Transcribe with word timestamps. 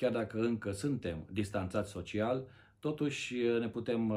chiar 0.00 0.12
dacă 0.12 0.40
încă 0.40 0.72
suntem 0.72 1.26
distanțați 1.32 1.90
social, 1.90 2.44
totuși 2.78 3.34
ne 3.60 3.68
putem 3.68 4.14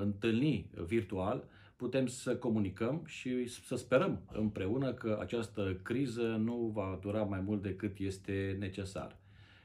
întâlni 0.00 0.70
virtual, 0.86 1.44
putem 1.76 2.06
să 2.06 2.36
comunicăm 2.36 3.02
și 3.04 3.46
să 3.46 3.76
sperăm 3.76 4.20
împreună 4.32 4.92
că 4.92 5.18
această 5.20 5.80
criză 5.82 6.22
nu 6.22 6.70
va 6.74 6.98
dura 7.00 7.22
mai 7.22 7.40
mult 7.40 7.62
decât 7.62 7.98
este 7.98 8.56
necesar. 8.58 9.16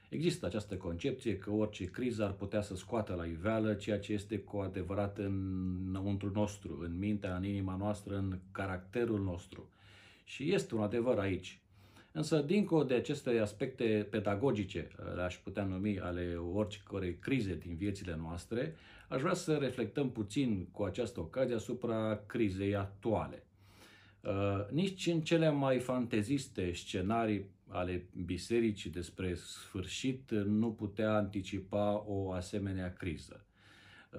Există 0.08 0.46
această 0.46 0.76
concepție 0.76 1.38
că 1.38 1.50
orice 1.50 1.84
criză 1.84 2.24
ar 2.24 2.32
putea 2.32 2.62
să 2.62 2.76
scoată 2.76 3.14
la 3.14 3.24
iveală 3.24 3.74
ceea 3.74 3.98
ce 3.98 4.12
este 4.12 4.38
cu 4.38 4.56
adevărat 4.56 5.18
înăuntru 5.18 6.30
nostru, 6.34 6.80
în 6.84 6.98
mintea, 6.98 7.36
în 7.36 7.44
inima 7.44 7.76
noastră, 7.76 8.16
în 8.16 8.38
caracterul 8.52 9.22
nostru. 9.22 9.68
Și 10.24 10.52
este 10.52 10.74
un 10.74 10.82
adevăr 10.82 11.18
aici. 11.18 11.61
Însă, 12.12 12.38
dincolo 12.40 12.84
de 12.84 12.94
aceste 12.94 13.38
aspecte 13.38 14.06
pedagogice, 14.10 14.88
le-aș 15.14 15.36
putea 15.36 15.64
numi 15.64 16.00
ale 16.00 16.34
oricărei 16.34 17.18
crize 17.18 17.54
din 17.54 17.76
viețile 17.76 18.16
noastre, 18.20 18.74
aș 19.08 19.20
vrea 19.20 19.34
să 19.34 19.54
reflectăm 19.54 20.10
puțin 20.10 20.68
cu 20.72 20.82
această 20.82 21.20
ocazie 21.20 21.54
asupra 21.54 22.22
crizei 22.26 22.74
actuale. 22.76 23.46
Uh, 24.20 24.70
nici 24.70 25.06
în 25.06 25.20
cele 25.20 25.50
mai 25.50 25.78
fanteziste 25.78 26.72
scenarii 26.72 27.50
ale 27.68 28.06
bisericii 28.24 28.90
despre 28.90 29.34
sfârșit 29.34 30.30
nu 30.30 30.72
putea 30.72 31.14
anticipa 31.14 32.04
o 32.06 32.32
asemenea 32.32 32.92
criză. 32.92 33.44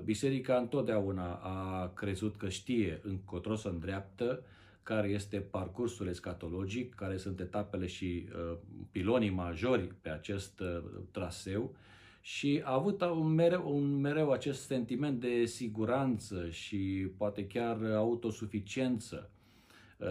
Biserica 0.04 0.58
întotdeauna 0.58 1.34
a 1.34 1.88
crezut 1.88 2.36
că 2.36 2.50
știe 2.50 3.00
încotro 3.04 3.56
să 3.56 3.68
îndreaptă, 3.68 4.44
care 4.84 5.08
este 5.08 5.38
parcursul 5.38 6.08
escatologic, 6.08 6.96
care 6.96 7.18
sunt 7.18 7.40
etapele 7.40 7.86
și 7.86 8.28
uh, 8.30 8.58
pilonii 8.92 9.30
majori 9.30 9.94
pe 10.02 10.10
acest 10.10 10.60
uh, 10.60 10.84
traseu 11.12 11.76
și 12.22 12.62
a 12.64 12.74
avut 12.74 13.02
un 13.02 13.28
mereu, 13.28 13.76
un 13.76 14.00
mereu 14.00 14.32
acest 14.32 14.66
sentiment 14.66 15.20
de 15.20 15.46
siguranță 15.46 16.50
și 16.50 17.08
poate 17.18 17.48
chiar 17.48 17.84
autosuficiență 17.96 19.30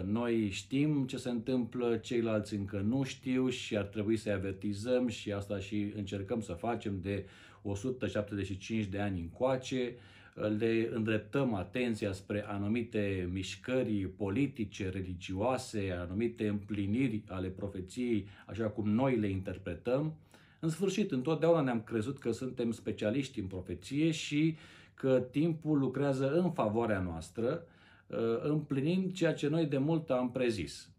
noi 0.01 0.49
știm 0.49 1.05
ce 1.05 1.17
se 1.17 1.29
întâmplă, 1.29 1.97
ceilalți 1.97 2.53
încă 2.53 2.77
nu 2.77 3.03
știu 3.03 3.49
și 3.49 3.77
ar 3.77 3.85
trebui 3.85 4.17
să-i 4.17 4.31
avertizăm 4.31 5.07
și 5.07 5.31
asta 5.31 5.59
și 5.59 5.93
încercăm 5.95 6.41
să 6.41 6.53
facem 6.53 6.99
de 7.01 7.25
175 7.61 8.85
de 8.85 8.99
ani 8.99 9.19
încoace. 9.19 9.95
Le 10.33 10.89
îndreptăm 10.93 11.53
atenția 11.53 12.11
spre 12.11 12.45
anumite 12.47 13.29
mișcări 13.31 14.07
politice, 14.07 14.89
religioase, 14.89 15.91
anumite 15.99 16.47
împliniri 16.47 17.23
ale 17.27 17.47
profeției, 17.47 18.27
așa 18.45 18.69
cum 18.69 18.89
noi 18.89 19.15
le 19.15 19.27
interpretăm. 19.27 20.15
În 20.59 20.69
sfârșit, 20.69 21.11
întotdeauna 21.11 21.61
ne-am 21.61 21.81
crezut 21.81 22.19
că 22.19 22.31
suntem 22.31 22.71
specialiști 22.71 23.39
în 23.39 23.45
profeție 23.45 24.11
și 24.11 24.55
că 24.93 25.27
timpul 25.31 25.79
lucrează 25.79 26.31
în 26.31 26.51
favoarea 26.51 26.99
noastră, 26.99 27.65
Uh, 28.13 28.41
împlinind 28.41 29.13
ceea 29.13 29.33
ce 29.33 29.47
noi 29.47 29.65
de 29.65 29.77
mult 29.77 30.09
am 30.09 30.31
prezis. 30.31 30.89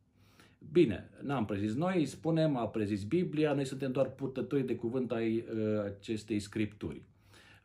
Bine, 0.73 1.11
n-am 1.23 1.45
prezis 1.45 1.75
noi, 1.75 2.07
spunem, 2.07 2.57
a 2.57 2.69
prezis 2.69 3.05
Biblia, 3.05 3.53
noi 3.53 3.65
suntem 3.65 3.93
doar 3.93 4.07
purtători 4.07 4.67
de 4.67 4.77
cuvânt 4.77 5.13
ai 5.13 5.37
uh, 5.37 5.85
acestei 5.85 6.39
scripturi. 6.39 7.03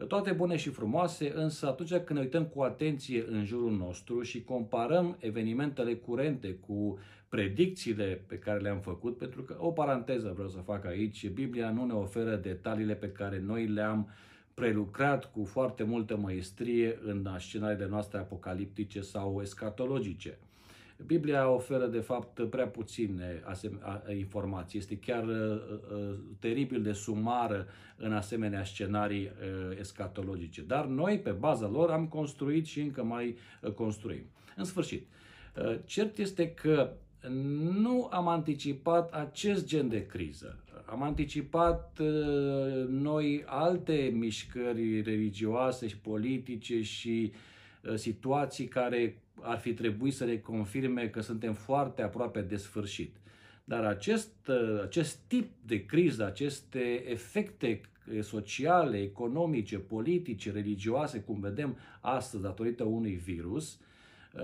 Toate 0.08 0.32
bune 0.32 0.56
și 0.56 0.70
frumoase, 0.70 1.32
însă 1.36 1.68
atunci 1.68 1.90
când 1.90 2.20
ne 2.20 2.26
uităm 2.26 2.46
cu 2.46 2.62
atenție 2.62 3.26
în 3.28 3.46
jurul 3.46 3.72
nostru 3.72 4.22
și 4.22 4.44
comparăm 4.44 5.18
evenimentele 5.20 5.94
curente 5.94 6.54
cu 6.54 7.00
predicțiile 7.30 8.24
pe 8.28 8.38
care 8.38 8.60
le-am 8.60 8.80
făcut, 8.80 9.18
pentru 9.18 9.42
că 9.42 9.56
o 9.60 9.72
paranteză 9.72 10.32
vreau 10.34 10.50
să 10.50 10.58
fac 10.58 10.86
aici, 10.86 11.30
Biblia 11.30 11.72
nu 11.72 11.86
ne 11.86 11.94
oferă 11.94 12.36
detaliile 12.36 12.96
pe 12.96 13.12
care 13.12 13.40
noi 13.46 13.68
le-am 13.68 14.00
uh, 14.00 14.30
prelucrat 14.60 15.32
cu 15.32 15.44
foarte 15.44 15.84
multă 15.84 16.18
măestrie 16.18 17.00
în 17.04 17.36
scenariile 17.38 17.88
noastre 17.88 18.18
apocaliptice 18.18 19.02
sau 19.02 19.42
escatologice. 19.42 20.38
Biblia 21.06 21.50
oferă, 21.50 21.86
de 21.86 22.00
fapt, 22.00 22.50
prea 22.50 22.68
puține 22.68 23.44
informații. 24.18 24.80
Este 24.80 24.98
chiar 24.98 25.24
uh, 25.24 25.62
uh, 25.94 26.16
teribil 26.40 26.82
de 26.82 26.92
sumară 26.92 27.68
în 27.96 28.14
asemenea 28.14 28.64
scenarii 28.64 29.24
uh, 29.24 29.78
escatologice. 29.80 30.62
Dar 30.62 30.86
noi, 30.86 31.20
pe 31.20 31.32
baza 31.32 31.68
lor, 31.68 31.90
am 31.90 32.08
construit 32.08 32.66
și 32.66 32.80
încă 32.80 33.04
mai 33.04 33.38
uh, 33.62 33.72
construim. 33.72 34.24
În 34.56 34.64
sfârșit, 34.64 35.08
uh, 35.56 35.80
cert 35.86 36.18
este 36.18 36.52
că 36.54 36.92
nu 37.82 38.08
am 38.12 38.28
anticipat 38.28 39.14
acest 39.14 39.66
gen 39.66 39.90
de 39.90 40.06
criză. 40.06 40.64
Am 40.86 41.04
anticipat 41.04 42.00
uh, 42.00 42.88
noi 42.88 43.44
alte 43.46 44.12
mișcări 44.14 45.02
religioase 45.02 45.88
și 45.88 45.98
politice 45.98 46.82
și 46.82 47.32
uh, 47.34 47.40
situații 47.96 48.68
care 48.68 49.22
ar 49.42 49.58
fi 49.58 49.74
trebuit 49.74 50.14
să 50.14 50.26
ne 50.26 50.38
confirme 50.38 51.08
că 51.08 51.22
suntem 51.22 51.54
foarte 51.54 52.02
aproape 52.02 52.42
de 52.42 52.56
sfârșit. 52.56 53.16
Dar 53.64 53.84
acest, 53.84 54.48
uh, 54.48 54.82
acest 54.84 55.18
tip 55.28 55.52
de 55.66 55.86
criză, 55.86 56.26
aceste 56.26 57.10
efecte 57.10 57.82
sociale, 58.22 58.98
economice, 58.98 59.78
politice, 59.78 60.52
religioase, 60.52 61.20
cum 61.20 61.40
vedem 61.40 61.78
astăzi 62.02 62.44
datorită 62.44 62.84
unui 62.84 63.14
virus, 63.14 63.80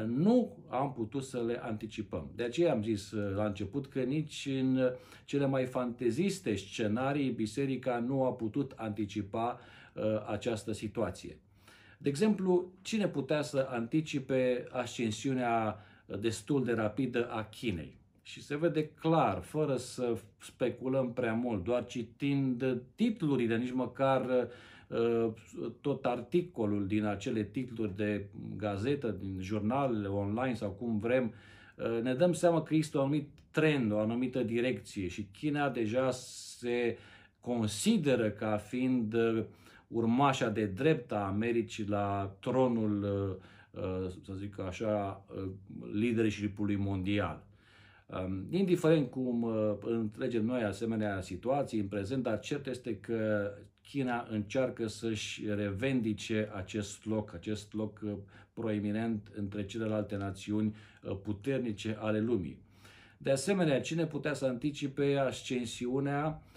nu 0.06 0.58
am 0.70 0.94
putut 0.94 1.24
să 1.24 1.42
le 1.42 1.60
anticipăm. 1.64 2.32
De 2.36 2.44
aceea 2.44 2.72
am 2.72 2.84
zis 2.84 3.12
uh, 3.12 3.36
la 3.36 3.46
început 3.46 3.88
că 3.88 4.00
nici 4.00 4.48
în 4.60 4.92
cele 5.26 5.46
mai 5.46 5.66
fanteziste 5.66 6.56
scenarii 6.56 7.30
biserica 7.30 8.00
nu 8.00 8.24
a 8.24 8.34
putut 8.34 8.74
anticipa 8.76 9.60
uh, 9.94 10.04
această 10.28 10.72
situație. 10.72 11.40
De 12.06 12.12
exemplu, 12.12 12.72
cine 12.82 13.08
putea 13.08 13.42
să 13.42 13.68
anticipe 13.70 14.68
ascensiunea 14.72 15.80
destul 16.20 16.64
de 16.64 16.74
rapidă 16.74 17.30
a 17.30 17.44
Chinei? 17.44 17.98
Și 18.22 18.44
se 18.44 18.58
vede 18.58 18.88
clar, 18.88 19.42
fără 19.42 19.76
să 19.76 20.18
speculăm 20.42 21.14
prea 21.14 21.34
mult, 21.34 21.64
doar 21.64 21.86
citind 21.86 22.82
titlurile, 22.96 23.58
nici 23.58 23.72
măcar 23.72 24.26
uh, 24.26 24.48
Uh, 24.88 25.34
tot 25.82 26.06
articolul 26.06 26.88
din 26.88 27.04
acele 27.04 27.44
titluri 27.44 27.96
de 27.96 28.26
gazetă, 28.58 29.18
din 29.20 29.38
jurnalele 29.40 30.08
online 30.08 30.54
sau 30.54 30.70
cum 30.70 31.00
vrem, 31.00 31.34
uh, 31.76 32.02
ne 32.02 32.14
dăm 32.14 32.34
seama 32.34 32.64
că 32.64 32.74
există 32.74 32.98
un 32.98 33.04
anumit 33.04 33.30
trend, 33.52 33.92
o 33.92 34.00
anumită 34.00 34.44
direcție 34.44 35.08
și 35.08 35.28
China 35.40 35.70
deja 35.70 36.12
se 36.12 36.98
consideră 37.40 38.30
ca 38.30 38.58
fiind 38.58 39.14
uh, 39.14 39.44
urmașa 39.88 40.50
de 40.50 40.66
drept 40.66 41.12
a 41.12 41.26
Americii 41.26 41.88
la 41.88 42.36
tronul, 42.40 43.06
să 44.26 44.34
zic 44.38 44.60
așa, 44.60 45.26
leadership-ului 45.94 46.76
mondial. 46.76 47.44
Um, 48.06 48.46
indiferent 48.50 49.10
cum 49.10 49.44
întregem 49.82 50.46
noi 50.46 50.64
asemenea 50.64 51.22
situații 51.22 51.80
în 51.80 51.88
prezent, 51.88 52.24
dar 52.24 52.40
cert 52.40 52.68
este 52.68 52.96
că 52.96 53.52
China 53.88 54.28
încearcă 54.30 54.88
să-și 54.88 55.46
revendice 55.48 56.50
acest 56.56 57.06
loc, 57.06 57.34
acest 57.34 57.74
loc 57.74 58.00
uh, 58.04 58.12
proeminent 58.54 59.32
între 59.36 59.66
celelalte 59.66 60.16
națiuni 60.16 60.76
uh, 61.04 61.18
puternice 61.24 61.98
ale 62.00 62.20
lumii. 62.20 62.58
De 63.18 63.32
asemenea, 63.32 63.82
cine 63.82 64.06
putea 64.06 64.34
să 64.34 64.46
anticipe 64.46 65.16
ascensiunea 65.16 66.26
uh, 66.28 66.55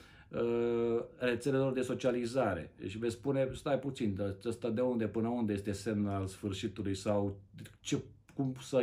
rețelelor 1.18 1.72
de 1.72 1.80
socializare. 1.80 2.70
Și 2.86 2.98
veți 2.98 3.14
spune, 3.14 3.48
stai 3.52 3.78
puțin, 3.78 4.18
ăsta 4.44 4.70
de 4.70 4.80
unde 4.80 5.06
până 5.06 5.28
unde 5.28 5.52
este 5.52 5.72
semn 5.72 6.06
al 6.06 6.26
sfârșitului 6.26 6.94
sau 6.94 7.38
ce 7.80 7.98
cum 8.34 8.54
să 8.60 8.82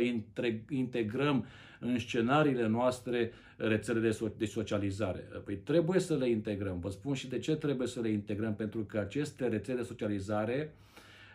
integrăm 0.68 1.46
în 1.80 1.98
scenariile 1.98 2.66
noastre 2.66 3.32
rețelele 3.56 4.12
de 4.36 4.46
socializare. 4.46 5.18
Păi 5.44 5.56
trebuie 5.56 6.00
să 6.00 6.16
le 6.16 6.28
integrăm. 6.28 6.80
Vă 6.80 6.90
spun 6.90 7.14
și 7.14 7.28
de 7.28 7.38
ce 7.38 7.56
trebuie 7.56 7.86
să 7.86 8.00
le 8.00 8.08
integrăm. 8.08 8.54
Pentru 8.54 8.80
că 8.80 8.98
aceste 8.98 9.48
rețele 9.48 9.76
de 9.76 9.82
socializare 9.82 10.74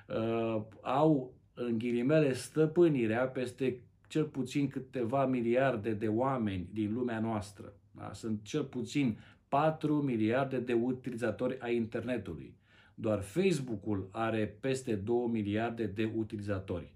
uh, 0.08 0.62
au, 0.82 1.34
în 1.54 1.78
ghilimele, 1.78 2.34
stăpânirea 2.34 3.26
peste 3.26 3.80
cel 4.08 4.24
puțin 4.24 4.68
câteva 4.68 5.26
miliarde 5.26 5.92
de 5.92 6.08
oameni 6.08 6.68
din 6.74 6.94
lumea 6.94 7.20
noastră. 7.20 7.74
Da? 7.92 8.12
Sunt 8.14 8.40
cel 8.44 8.64
puțin 8.64 9.18
4 9.52 10.02
miliarde 10.02 10.60
de 10.60 10.74
utilizatori 10.74 11.58
ai 11.60 11.76
internetului. 11.76 12.56
Doar 12.96 13.22
Facebook-ul 13.22 14.10
are 14.12 14.58
peste 14.60 14.96
2 14.96 15.28
miliarde 15.32 15.86
de 15.86 16.12
utilizatori. 16.16 16.94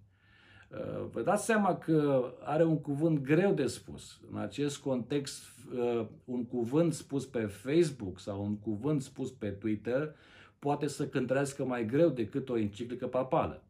Uh, 0.69 1.05
vă 1.11 1.21
dați 1.21 1.45
seama 1.45 1.77
că 1.77 2.31
are 2.43 2.63
un 2.63 2.81
cuvânt 2.81 3.19
greu 3.19 3.53
de 3.53 3.65
spus. 3.65 4.19
În 4.31 4.37
acest 4.37 4.77
context, 4.77 5.43
uh, 5.73 6.05
un 6.25 6.45
cuvânt 6.45 6.93
spus 6.93 7.25
pe 7.25 7.39
Facebook 7.39 8.19
sau 8.19 8.43
un 8.43 8.57
cuvânt 8.57 9.01
spus 9.01 9.31
pe 9.31 9.47
Twitter 9.49 10.15
poate 10.59 10.87
să 10.87 11.07
cântărească 11.07 11.65
mai 11.65 11.85
greu 11.85 12.09
decât 12.09 12.49
o 12.49 12.57
enciclică 12.57 13.07
papală. 13.07 13.63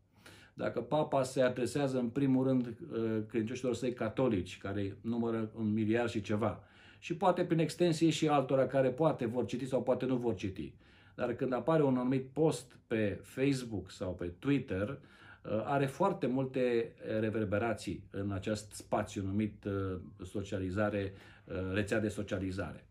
Dacă 0.53 0.81
papa 0.81 1.23
se 1.23 1.41
adresează 1.41 1.99
în 1.99 2.09
primul 2.09 2.47
rând 2.47 2.67
uh, 2.67 3.21
credincioșilor 3.27 3.75
săi 3.75 3.93
catolici, 3.93 4.57
care 4.57 4.97
numără 5.01 5.51
un 5.57 5.73
miliard 5.73 6.09
și 6.09 6.21
ceva, 6.21 6.63
și 7.05 7.15
poate 7.15 7.45
prin 7.45 7.59
extensie 7.59 8.09
și 8.09 8.27
altora 8.27 8.67
care 8.67 8.89
poate 8.89 9.25
vor 9.25 9.45
citi 9.45 9.65
sau 9.65 9.83
poate 9.83 10.05
nu 10.05 10.15
vor 10.15 10.35
citi. 10.35 10.73
Dar 11.15 11.33
când 11.33 11.53
apare 11.53 11.83
un 11.83 11.97
anumit 11.97 12.27
post 12.33 12.77
pe 12.87 13.19
Facebook 13.23 13.91
sau 13.91 14.13
pe 14.13 14.25
Twitter, 14.39 14.89
uh, 14.89 15.61
are 15.65 15.85
foarte 15.85 16.27
multe 16.27 16.93
reverberații 17.19 18.03
în 18.11 18.31
acest 18.31 18.71
spațiu 18.71 19.23
numit 19.23 19.65
uh, 19.65 19.99
socializare, 20.23 21.13
uh, 21.45 21.73
rețea 21.73 21.99
de 21.99 22.07
socializare. 22.07 22.85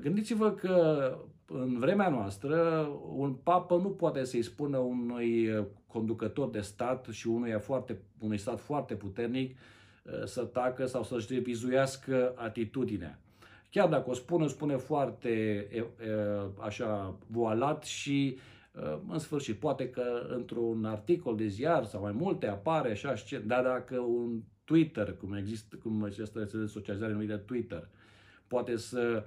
Gândiți-vă 0.00 0.50
că 0.50 1.18
în 1.46 1.78
vremea 1.78 2.08
noastră 2.08 2.88
un 3.14 3.32
papă 3.32 3.76
nu 3.76 3.90
poate 3.90 4.24
să-i 4.24 4.42
spună 4.42 4.78
unui 4.78 5.66
conducător 5.86 6.50
de 6.50 6.60
stat 6.60 7.06
și 7.10 7.28
unui, 7.28 7.60
foarte, 7.60 7.98
unui 8.18 8.38
stat 8.38 8.60
foarte 8.60 8.94
puternic 8.94 9.58
să 10.24 10.44
tacă 10.44 10.86
sau 10.86 11.02
să-și 11.02 11.34
revizuiască 11.34 12.32
atitudinea. 12.36 13.20
Chiar 13.70 13.88
dacă 13.88 14.10
o 14.10 14.14
spune, 14.14 14.44
o 14.44 14.48
spune 14.48 14.76
foarte 14.76 15.66
așa 16.58 17.18
voalat 17.26 17.84
și 17.84 18.38
în 19.08 19.18
sfârșit, 19.18 19.58
poate 19.58 19.90
că 19.90 20.26
într-un 20.28 20.84
articol 20.84 21.36
de 21.36 21.46
ziar 21.46 21.84
sau 21.84 22.00
mai 22.00 22.12
multe 22.12 22.46
apare 22.46 22.90
așa, 22.90 23.14
dar 23.46 23.62
dacă 23.62 23.98
un 23.98 24.42
Twitter, 24.64 25.16
cum 25.16 25.34
există, 25.34 25.76
cum 25.76 26.02
această 26.02 26.38
rețea 26.38 26.58
de 26.58 26.66
socializare 26.66 27.12
numită 27.12 27.36
Twitter, 27.36 27.88
poate 28.46 28.76
să 28.76 29.24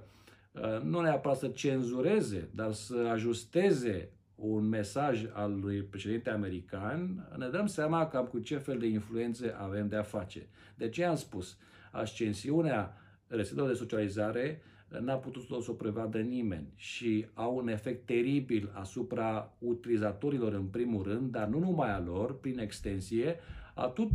nu 0.82 1.00
neapărat 1.00 1.38
să 1.38 1.48
cenzureze, 1.48 2.48
dar 2.54 2.72
să 2.72 3.08
ajusteze 3.12 4.10
un 4.34 4.68
mesaj 4.68 5.24
al 5.32 5.60
lui 5.60 5.82
președinte 5.82 6.30
american, 6.30 7.28
ne 7.36 7.48
dăm 7.48 7.66
seama 7.66 8.08
cam 8.08 8.26
cu 8.26 8.38
ce 8.38 8.56
fel 8.56 8.78
de 8.78 8.86
influențe 8.86 9.54
avem 9.58 9.88
de 9.88 9.96
a 9.96 10.02
face. 10.02 10.48
De 10.74 10.88
ce 10.88 11.04
am 11.04 11.16
spus? 11.16 11.56
Ascensiunea 11.90 12.96
rețelelor 13.30 13.68
de 13.68 13.74
socializare 13.74 14.62
n-a 14.98 15.14
putut 15.14 15.42
să 15.42 15.70
o 15.70 15.72
prevadă 15.72 16.18
nimeni 16.18 16.72
și 16.76 17.26
au 17.34 17.56
un 17.56 17.68
efect 17.68 18.06
teribil 18.06 18.70
asupra 18.72 19.52
utilizatorilor 19.58 20.52
în 20.52 20.64
primul 20.64 21.02
rând, 21.02 21.30
dar 21.30 21.48
nu 21.48 21.58
numai 21.58 21.90
a 21.90 22.02
lor, 22.06 22.40
prin 22.40 22.58
extensie, 22.58 23.36
a 23.74 23.86
tot 23.86 24.08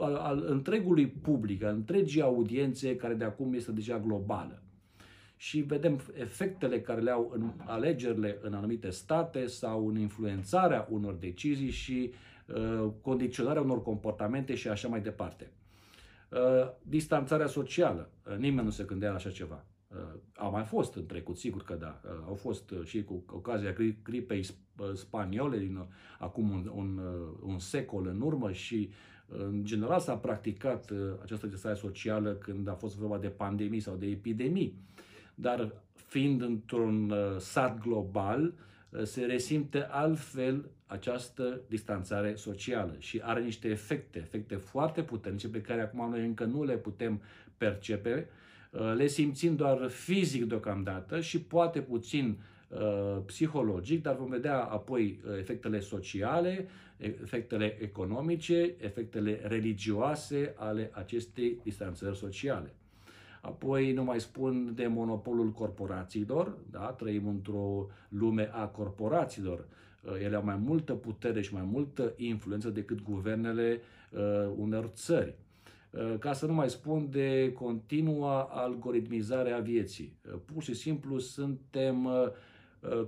al, 0.00 0.14
al 0.14 0.44
întregului 0.48 1.06
public, 1.06 1.62
a 1.62 1.70
întregii 1.70 2.22
audiențe 2.22 2.96
care 2.96 3.14
de 3.14 3.24
acum 3.24 3.54
este 3.54 3.72
deja 3.72 3.98
globală. 3.98 4.62
Și 5.36 5.60
vedem 5.60 6.00
efectele 6.18 6.80
care 6.80 7.00
le 7.00 7.10
au 7.10 7.30
în 7.34 7.50
alegerile 7.64 8.38
în 8.40 8.54
anumite 8.54 8.90
state 8.90 9.46
sau 9.46 9.88
în 9.88 9.98
influențarea 9.98 10.88
unor 10.90 11.14
decizii 11.14 11.70
și 11.70 12.12
uh, 12.46 12.90
condiționarea 13.00 13.62
unor 13.62 13.82
comportamente 13.82 14.54
și 14.54 14.68
așa 14.68 14.88
mai 14.88 15.00
departe. 15.00 15.50
Uh, 16.28 16.68
distanțarea 16.82 17.46
socială. 17.46 18.10
Uh, 18.30 18.36
nimeni 18.36 18.64
nu 18.64 18.70
se 18.70 18.84
gândea 18.84 19.08
la 19.08 19.14
așa 19.14 19.30
ceva. 19.30 19.64
Uh, 19.88 19.96
a 20.34 20.48
mai 20.48 20.64
fost 20.64 20.94
în 20.94 21.06
trecut, 21.06 21.36
sigur 21.36 21.62
că 21.62 21.74
da. 21.74 22.00
Au 22.26 22.34
fost 22.34 22.72
și 22.84 23.04
cu 23.04 23.24
ocazia 23.26 23.74
gripei 24.02 24.46
spaniole 24.94 25.58
din 25.58 25.86
acum 26.18 26.50
un, 26.50 26.70
un, 26.74 27.00
un 27.42 27.58
secol 27.58 28.06
în 28.06 28.20
urmă 28.20 28.52
și 28.52 28.90
în 29.26 29.64
general 29.64 30.00
s-a 30.00 30.16
practicat 30.16 30.92
această 31.22 31.46
distanțare 31.46 31.86
socială 31.86 32.32
când 32.32 32.68
a 32.68 32.74
fost 32.74 32.96
vorba 32.96 33.18
de 33.18 33.28
pandemii 33.28 33.80
sau 33.80 33.96
de 33.96 34.06
epidemii. 34.06 34.78
Dar 35.34 35.72
fiind 35.94 36.42
într-un 36.42 37.14
sat 37.38 37.78
global, 37.78 38.54
se 39.04 39.24
resimte 39.24 39.86
altfel 39.90 40.70
această 40.86 41.60
distanțare 41.68 42.34
socială 42.34 42.94
și 42.98 43.20
are 43.24 43.42
niște 43.42 43.68
efecte, 43.68 44.18
efecte 44.18 44.56
foarte 44.56 45.02
puternice 45.02 45.48
pe 45.48 45.60
care 45.60 45.80
acum 45.80 46.10
noi 46.10 46.24
încă 46.24 46.44
nu 46.44 46.64
le 46.64 46.76
putem 46.76 47.22
percepe, 47.56 48.28
uh, 48.70 48.94
le 48.96 49.06
simțim 49.06 49.56
doar 49.56 49.88
fizic 49.88 50.44
deocamdată 50.44 51.20
și 51.20 51.40
poate 51.40 51.80
puțin 51.80 52.38
uh, 52.68 53.18
psihologic, 53.26 54.02
dar 54.02 54.16
vom 54.16 54.28
vedea 54.28 54.62
apoi 54.62 55.20
uh, 55.26 55.38
efectele 55.38 55.80
sociale, 55.80 56.68
efectele 56.96 57.76
economice, 57.80 58.74
efectele 58.78 59.40
religioase 59.42 60.54
ale 60.56 60.90
acestei 60.94 61.58
distanțări 61.62 62.16
sociale. 62.16 62.74
Apoi 63.46 63.92
nu 63.92 64.04
mai 64.04 64.20
spun 64.20 64.72
de 64.74 64.86
monopolul 64.86 65.50
corporațiilor, 65.52 66.56
da? 66.70 66.86
trăim 66.86 67.28
într-o 67.28 67.86
lume 68.08 68.50
a 68.52 68.66
corporațiilor. 68.66 69.66
Uh, 70.02 70.12
ele 70.22 70.36
au 70.36 70.44
mai 70.44 70.56
multă 70.56 70.92
putere 70.92 71.40
și 71.40 71.54
mai 71.54 71.68
multă 71.72 72.12
influență 72.16 72.70
decât 72.70 73.02
guvernele 73.02 73.80
uh, 74.10 74.52
unor 74.56 74.86
țări. 74.86 75.34
Uh, 75.90 76.18
ca 76.18 76.32
să 76.32 76.46
nu 76.46 76.52
mai 76.52 76.70
spun 76.70 77.10
de 77.10 77.52
continua 77.52 78.42
algoritmizare 78.42 79.52
a 79.52 79.58
vieții. 79.58 80.16
Uh, 80.26 80.38
pur 80.44 80.62
și 80.62 80.74
simplu 80.74 81.18
suntem 81.18 82.04
uh, 82.04 82.28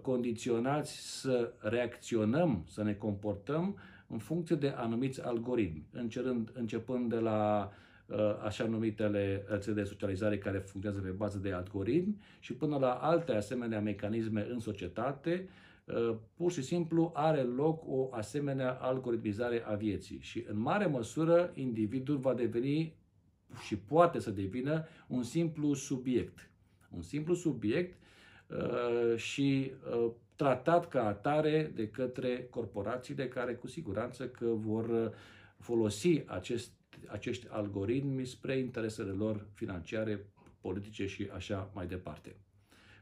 condiționați 0.02 1.20
să 1.20 1.52
reacționăm, 1.58 2.64
să 2.69 2.82
ne 2.82 2.93
comportăm 2.94 3.76
în 4.06 4.19
funcție 4.19 4.56
de 4.56 4.69
anumiți 4.69 5.25
algoritmi, 5.25 5.87
încerând, 5.93 6.50
începând 6.55 7.08
de 7.08 7.19
la 7.19 7.70
uh, 7.70 7.87
Uh, 7.88 7.88
așa 8.43 8.65
numitele 8.65 9.45
rețele 9.49 9.75
de 9.75 9.89
socializare 9.89 10.39
care 10.39 10.59
funcționează 10.59 11.07
pe 11.07 11.13
bază 11.17 11.39
de 11.39 11.53
algoritmi 11.53 12.17
și 12.41 12.55
până 12.55 12.79
la 12.79 12.93
alte 12.93 13.33
asemenea 13.33 13.81
mecanisme 13.81 14.47
în 14.51 14.61
societate, 14.61 15.49
uh, 15.85 16.17
pur 16.35 16.53
și 16.53 16.63
simplu 16.63 17.11
are 17.15 17.43
loc 17.43 17.83
o 17.87 18.09
asemenea 18.11 18.73
algoritmizare 18.73 19.65
a 19.67 19.75
vieții 19.75 20.19
și 20.21 20.45
în 20.49 20.59
mare 20.59 20.87
măsură 20.87 21.51
individul 21.55 22.17
va 22.17 22.35
deveni 22.35 22.95
și 23.67 23.77
poate 23.77 24.19
să 24.19 24.31
devină 24.31 24.87
un 25.07 25.23
simplu 25.23 25.75
subiect. 25.75 26.51
Un 26.91 27.03
simplu 27.03 27.35
subiect 27.35 27.99
uh, 28.47 29.17
și 29.17 29.73
tratat 30.37 30.89
ca 30.89 31.07
atare 31.07 31.73
de 31.75 31.89
către 31.89 32.47
corporațiile 32.51 33.29
care 33.29 33.55
cu 33.55 33.67
siguranță 33.67 34.29
că 34.29 34.47
vor 34.47 35.13
folosi 35.59 36.23
acest 36.27 36.78
acești 37.06 37.46
algoritmi 37.49 38.25
spre 38.25 38.58
interesele 38.58 39.11
lor 39.11 39.46
financiare, 39.55 40.32
politice 40.61 41.06
și 41.06 41.31
așa 41.35 41.70
mai 41.75 41.87
departe. 41.87 42.37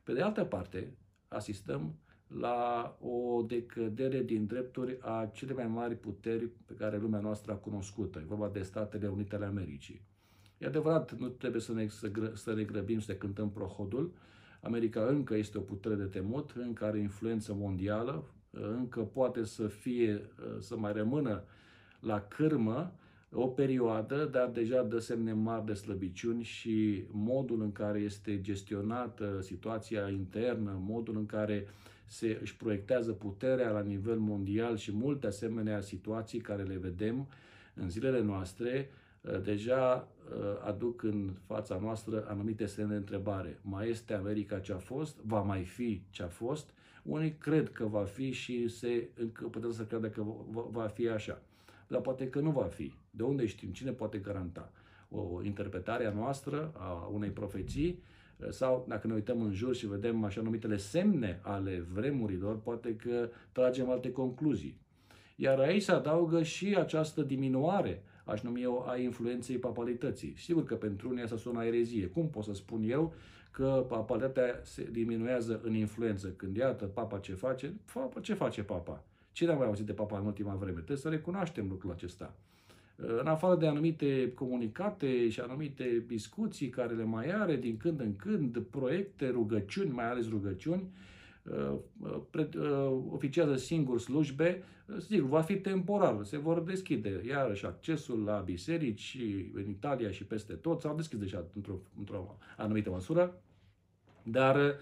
Pe 0.04 0.12
de 0.12 0.22
altă 0.22 0.44
parte, 0.44 0.96
asistăm 1.28 1.98
la 2.26 2.96
o 3.00 3.42
decădere 3.42 4.22
din 4.22 4.46
drepturi 4.46 4.98
a 5.00 5.30
cele 5.32 5.52
mai 5.52 5.66
mari 5.66 5.94
puteri 5.94 6.46
pe 6.66 6.74
care 6.74 6.98
lumea 6.98 7.20
noastră 7.20 7.52
a 7.52 7.56
cunoscut. 7.56 8.16
E 8.16 8.24
vorba 8.26 8.48
de 8.48 8.62
Statele 8.62 9.08
Unite 9.08 9.34
ale 9.34 9.44
Americii. 9.44 10.02
E 10.58 10.66
adevărat, 10.66 11.12
nu 11.12 11.28
trebuie 11.28 11.60
să 11.60 11.72
ne, 11.72 11.88
să, 11.88 12.08
gră, 12.08 12.32
să 12.34 12.54
ne 12.54 12.62
grăbim 12.62 13.00
să 13.00 13.14
cântăm 13.14 13.50
prohodul. 13.50 14.14
America 14.60 15.06
încă 15.06 15.34
este 15.34 15.58
o 15.58 15.60
putere 15.60 15.94
de 15.94 16.04
temut, 16.04 16.50
încă 16.50 16.84
are 16.84 16.98
influență 16.98 17.54
mondială, 17.54 18.30
încă 18.50 19.00
poate 19.00 19.44
să 19.44 19.66
fie, 19.66 20.31
să 20.58 20.76
mai 20.76 20.93
rămână 20.93 21.44
la 22.00 22.20
cârmă 22.20 22.94
o 23.32 23.46
perioadă, 23.46 24.24
dar 24.24 24.48
deja 24.48 24.82
dă 24.82 24.98
semne 24.98 25.32
mari 25.32 25.66
de 25.66 25.74
slăbiciuni 25.74 26.42
și 26.42 27.04
modul 27.10 27.62
în 27.62 27.72
care 27.72 27.98
este 27.98 28.40
gestionată 28.40 29.38
situația 29.40 30.08
internă, 30.08 30.78
modul 30.80 31.16
în 31.16 31.26
care 31.26 31.66
se 32.04 32.38
își 32.40 32.56
proiectează 32.56 33.12
puterea 33.12 33.70
la 33.70 33.80
nivel 33.80 34.18
mondial 34.18 34.76
și 34.76 34.92
multe 34.92 35.26
asemenea 35.26 35.80
situații 35.80 36.40
care 36.40 36.62
le 36.62 36.76
vedem 36.76 37.26
în 37.74 37.90
zilele 37.90 38.20
noastre, 38.20 38.90
ă, 39.24 39.38
deja 39.38 40.08
ă, 40.40 40.60
aduc 40.64 41.02
în 41.02 41.30
fața 41.46 41.78
noastră 41.82 42.24
anumite 42.28 42.66
semne 42.66 42.90
de 42.90 42.96
întrebare. 42.96 43.58
Mai 43.62 43.88
este 43.88 44.14
America 44.14 44.58
ce 44.58 44.72
a 44.72 44.78
fost? 44.78 45.16
Va 45.22 45.40
mai 45.40 45.64
fi 45.64 46.02
ce 46.10 46.22
a 46.22 46.28
fost? 46.28 46.70
Unii 47.02 47.32
cred 47.32 47.70
că 47.70 47.84
va 47.84 48.04
fi 48.04 48.30
și 48.30 48.68
se, 48.68 49.08
încă 49.14 49.46
putem 49.46 49.72
să 49.72 49.84
credă 49.84 50.08
că 50.08 50.24
va 50.70 50.86
fi 50.86 51.08
așa 51.08 51.42
dar 51.86 52.00
poate 52.00 52.28
că 52.28 52.40
nu 52.40 52.50
va 52.50 52.64
fi. 52.64 52.93
De 53.10 53.22
unde 53.22 53.46
știm? 53.46 53.70
Cine 53.70 53.90
poate 53.90 54.19
garanta? 54.19 54.72
O 55.08 55.43
interpretare 55.43 56.06
a 56.06 56.12
noastră 56.12 56.72
a 56.76 57.08
unei 57.12 57.31
profeții 57.31 58.02
sau 58.48 58.84
dacă 58.88 59.06
ne 59.06 59.12
uităm 59.12 59.43
în 59.43 59.52
jur 59.52 59.74
și 59.74 59.86
vedem 59.86 60.24
așa 60.24 60.40
numitele 60.40 60.76
semne 60.76 61.40
ale 61.43 61.86
vremurilor, 61.93 62.60
poate 62.60 62.96
că 62.96 63.28
tragem 63.52 63.90
alte 63.90 64.12
concluzii. 64.12 64.81
Iar 65.36 65.58
aici 65.58 65.82
se 65.82 65.93
adaugă 65.93 66.43
și 66.43 66.74
această 66.78 67.22
diminuare, 67.22 68.02
aș 68.24 68.40
numi 68.40 68.62
eu, 68.62 68.86
a 68.88 68.96
influenței 68.96 69.58
papalității. 69.58 70.34
Sigur 70.36 70.64
că 70.64 70.74
pentru 70.74 71.08
unii 71.08 71.22
asta 71.22 71.36
sună 71.36 71.64
erezie. 71.64 72.06
Cum 72.06 72.31
pot 72.31 72.44
să 72.44 72.55
spun 72.55 72.82
eu 72.82 73.14
că 73.50 73.84
papalitatea 73.88 74.60
se 74.62 74.88
diminuează 74.90 75.60
în 75.64 75.74
influență? 75.74 76.28
Când 76.28 76.56
iată 76.56 76.84
papa 76.84 77.19
ce 77.19 77.34
face, 77.34 77.74
papa, 77.93 78.20
ce 78.20 78.34
face 78.34 78.62
papa? 78.62 79.05
Cine 79.36 79.52
a 79.52 79.56
mai 79.56 79.66
auzit 79.66 79.86
de 79.86 79.93
papa 79.93 80.19
în 80.19 80.26
ultima 80.26 80.55
vreme? 80.55 80.76
Trebuie 80.76 80.96
să 80.96 81.08
recunoaștem 81.08 81.66
lucrul 81.69 81.90
acesta. 81.90 82.34
În 82.96 83.26
afară 83.26 83.56
de 83.56 83.66
anumite 83.66 84.32
comunicate 84.34 85.28
și 85.28 85.40
anumite 85.40 86.05
discuții 86.06 86.69
care 86.69 86.94
le 86.94 87.05
mai 87.05 87.31
are 87.31 87.56
din 87.56 87.76
când 87.76 88.00
în 88.00 88.16
când, 88.16 88.58
proiecte, 88.58 89.28
rugăciuni, 89.28 89.90
mai 89.90 90.10
ales 90.10 90.28
rugăciuni, 90.28 90.88
oficiază 93.10 93.56
singur 93.56 94.00
slujbe, 94.00 94.62
sigur, 94.98 95.28
va 95.28 95.40
fi 95.40 95.56
temporar, 95.56 96.24
se 96.24 96.38
vor 96.38 96.60
deschide 96.60 97.22
iarăși 97.26 97.66
accesul 97.66 98.24
la 98.24 98.38
biserici 98.38 99.19
în 99.55 99.69
Italia 99.69 100.10
și 100.10 100.24
peste 100.24 100.52
tot, 100.52 100.81
s-au 100.81 100.96
deschis 100.96 101.19
deja 101.19 101.44
într-o, 101.55 101.78
într-o 101.98 102.36
anumită 102.56 102.90
măsură, 102.90 103.40
dar 104.22 104.76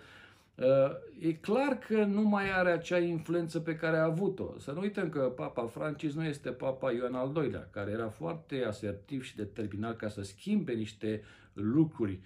e 1.21 1.33
clar 1.33 1.79
că 1.79 2.05
nu 2.05 2.23
mai 2.23 2.51
are 2.53 2.71
acea 2.71 2.99
influență 2.99 3.61
pe 3.61 3.77
care 3.77 3.97
a 3.97 4.05
avut-o. 4.05 4.59
Să 4.59 4.73
nu 4.73 4.81
uităm 4.81 5.09
că 5.09 5.21
Papa 5.21 5.67
Francis 5.67 6.15
nu 6.15 6.25
este 6.25 6.51
Papa 6.51 6.93
Ioan 6.93 7.15
al 7.15 7.33
II-lea, 7.37 7.69
care 7.71 7.91
era 7.91 8.09
foarte 8.09 8.65
asertiv 8.65 9.23
și 9.23 9.37
determinat 9.37 9.97
ca 9.97 10.09
să 10.09 10.23
schimbe 10.23 10.73
niște 10.73 11.23
lucruri 11.53 12.21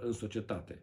în 0.00 0.12
societate. 0.12 0.82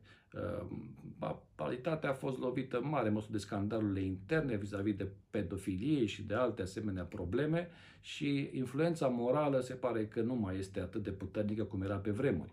Papalitatea 1.20 2.10
a 2.10 2.14
fost 2.14 2.40
lovită 2.40 2.78
în 2.78 2.90
mare 2.90 3.10
măsură 3.10 3.32
de 3.32 3.38
scandalurile 3.38 4.02
interne 4.02 4.56
vis-a-vis 4.56 4.96
de 4.96 5.08
pedofilie 5.30 6.06
și 6.06 6.24
de 6.24 6.34
alte 6.34 6.62
asemenea 6.62 7.04
probleme 7.04 7.70
și 8.02 8.50
influența 8.54 9.08
morală 9.08 9.60
se 9.60 9.74
pare 9.74 10.06
că 10.08 10.22
nu 10.22 10.34
mai 10.34 10.58
este 10.58 10.80
atât 10.80 11.04
de 11.04 11.12
puternică 11.12 11.64
cum 11.64 11.82
era 11.82 11.96
pe 11.96 12.12
vremuri. 12.12 12.52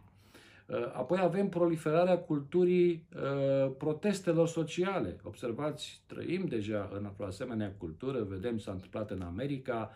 Uh, 0.70 0.90
apoi 0.92 1.18
avem 1.20 1.48
proliferarea 1.48 2.18
culturii 2.18 3.06
uh, 3.14 3.72
protestelor 3.78 4.48
sociale. 4.48 5.16
Observați, 5.22 6.02
trăim 6.06 6.46
deja 6.46 6.90
în 6.92 7.10
o 7.18 7.24
asemenea 7.24 7.74
cultură, 7.78 8.22
vedem 8.22 8.58
s-a 8.58 8.70
întâmplat 8.72 9.10
în 9.10 9.22
America 9.22 9.90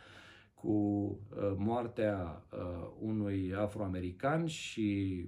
cu 0.55 0.71
uh, 0.71 1.53
moartea 1.57 2.43
unui 3.01 3.55
afroamerican 3.57 4.47
și 4.47 5.19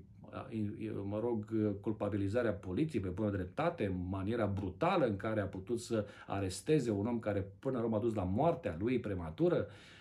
mă 1.04 1.18
rog, 1.20 1.44
culpabilizarea 1.80 2.52
poliției 2.52 3.02
pe 3.02 3.08
bună 3.08 3.30
dreptate, 3.30 3.94
maniera 4.08 4.46
brutală 4.46 5.06
în 5.06 5.16
care 5.16 5.40
a 5.40 5.46
putut 5.46 5.80
să 5.80 6.06
aresteze 6.26 6.90
un 6.90 7.06
om 7.06 7.18
care 7.18 7.46
până 7.58 7.78
la 7.78 7.84
urmă 7.84 7.96
a 7.96 8.00
dus 8.00 8.14
la 8.14 8.22
moartea 8.22 8.76
lui 8.78 9.00
prematură 9.00 9.56
uh, 9.56 9.95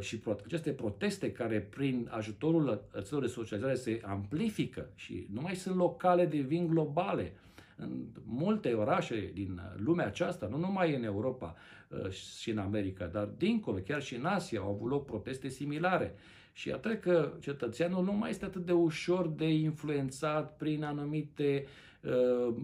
și 0.00 0.20
aceste 0.44 0.70
proteste 0.70 1.32
care 1.32 1.60
prin 1.60 2.08
ajutorul 2.10 2.82
țărilor 2.92 3.22
de 3.22 3.26
socializare 3.32 3.74
se 3.74 4.00
amplifică 4.04 4.88
și 4.94 5.26
nu 5.32 5.40
mai 5.40 5.56
sunt 5.56 5.76
locale, 5.76 6.26
devin 6.26 6.66
globale. 6.66 7.32
În 7.76 8.04
multe 8.24 8.72
orașe 8.72 9.30
din 9.34 9.60
lumea 9.76 10.06
aceasta, 10.06 10.46
nu 10.50 10.56
numai 10.56 10.94
în 10.94 11.02
Europa 11.02 11.56
uh, 11.88 12.10
și 12.10 12.50
în 12.50 12.58
America, 12.58 13.06
dar 13.06 13.24
dincolo, 13.24 13.76
chiar 13.78 14.02
și 14.02 14.14
în 14.14 14.24
Asia, 14.24 14.60
au 14.60 14.70
avut 14.70 14.90
loc 14.90 15.04
proteste 15.04 15.48
similare. 15.48 16.14
Și 16.52 16.70
atât 16.70 17.00
că 17.00 17.32
cetățeanul 17.40 18.04
nu 18.04 18.12
mai 18.12 18.30
este 18.30 18.44
atât 18.44 18.66
de 18.66 18.72
ușor 18.72 19.28
de 19.28 19.48
influențat 19.48 20.56
prin 20.56 20.84
anumite 20.84 21.66
uh, 22.00 22.54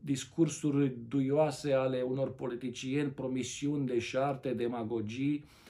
discursuri 0.00 0.92
duioase 1.08 1.72
ale 1.72 2.02
unor 2.02 2.34
politicieni, 2.34 3.10
promisiuni 3.10 3.86
de 3.86 3.98
șarte, 3.98 4.52
demagogii. 4.52 5.44
Uh, 5.44 5.64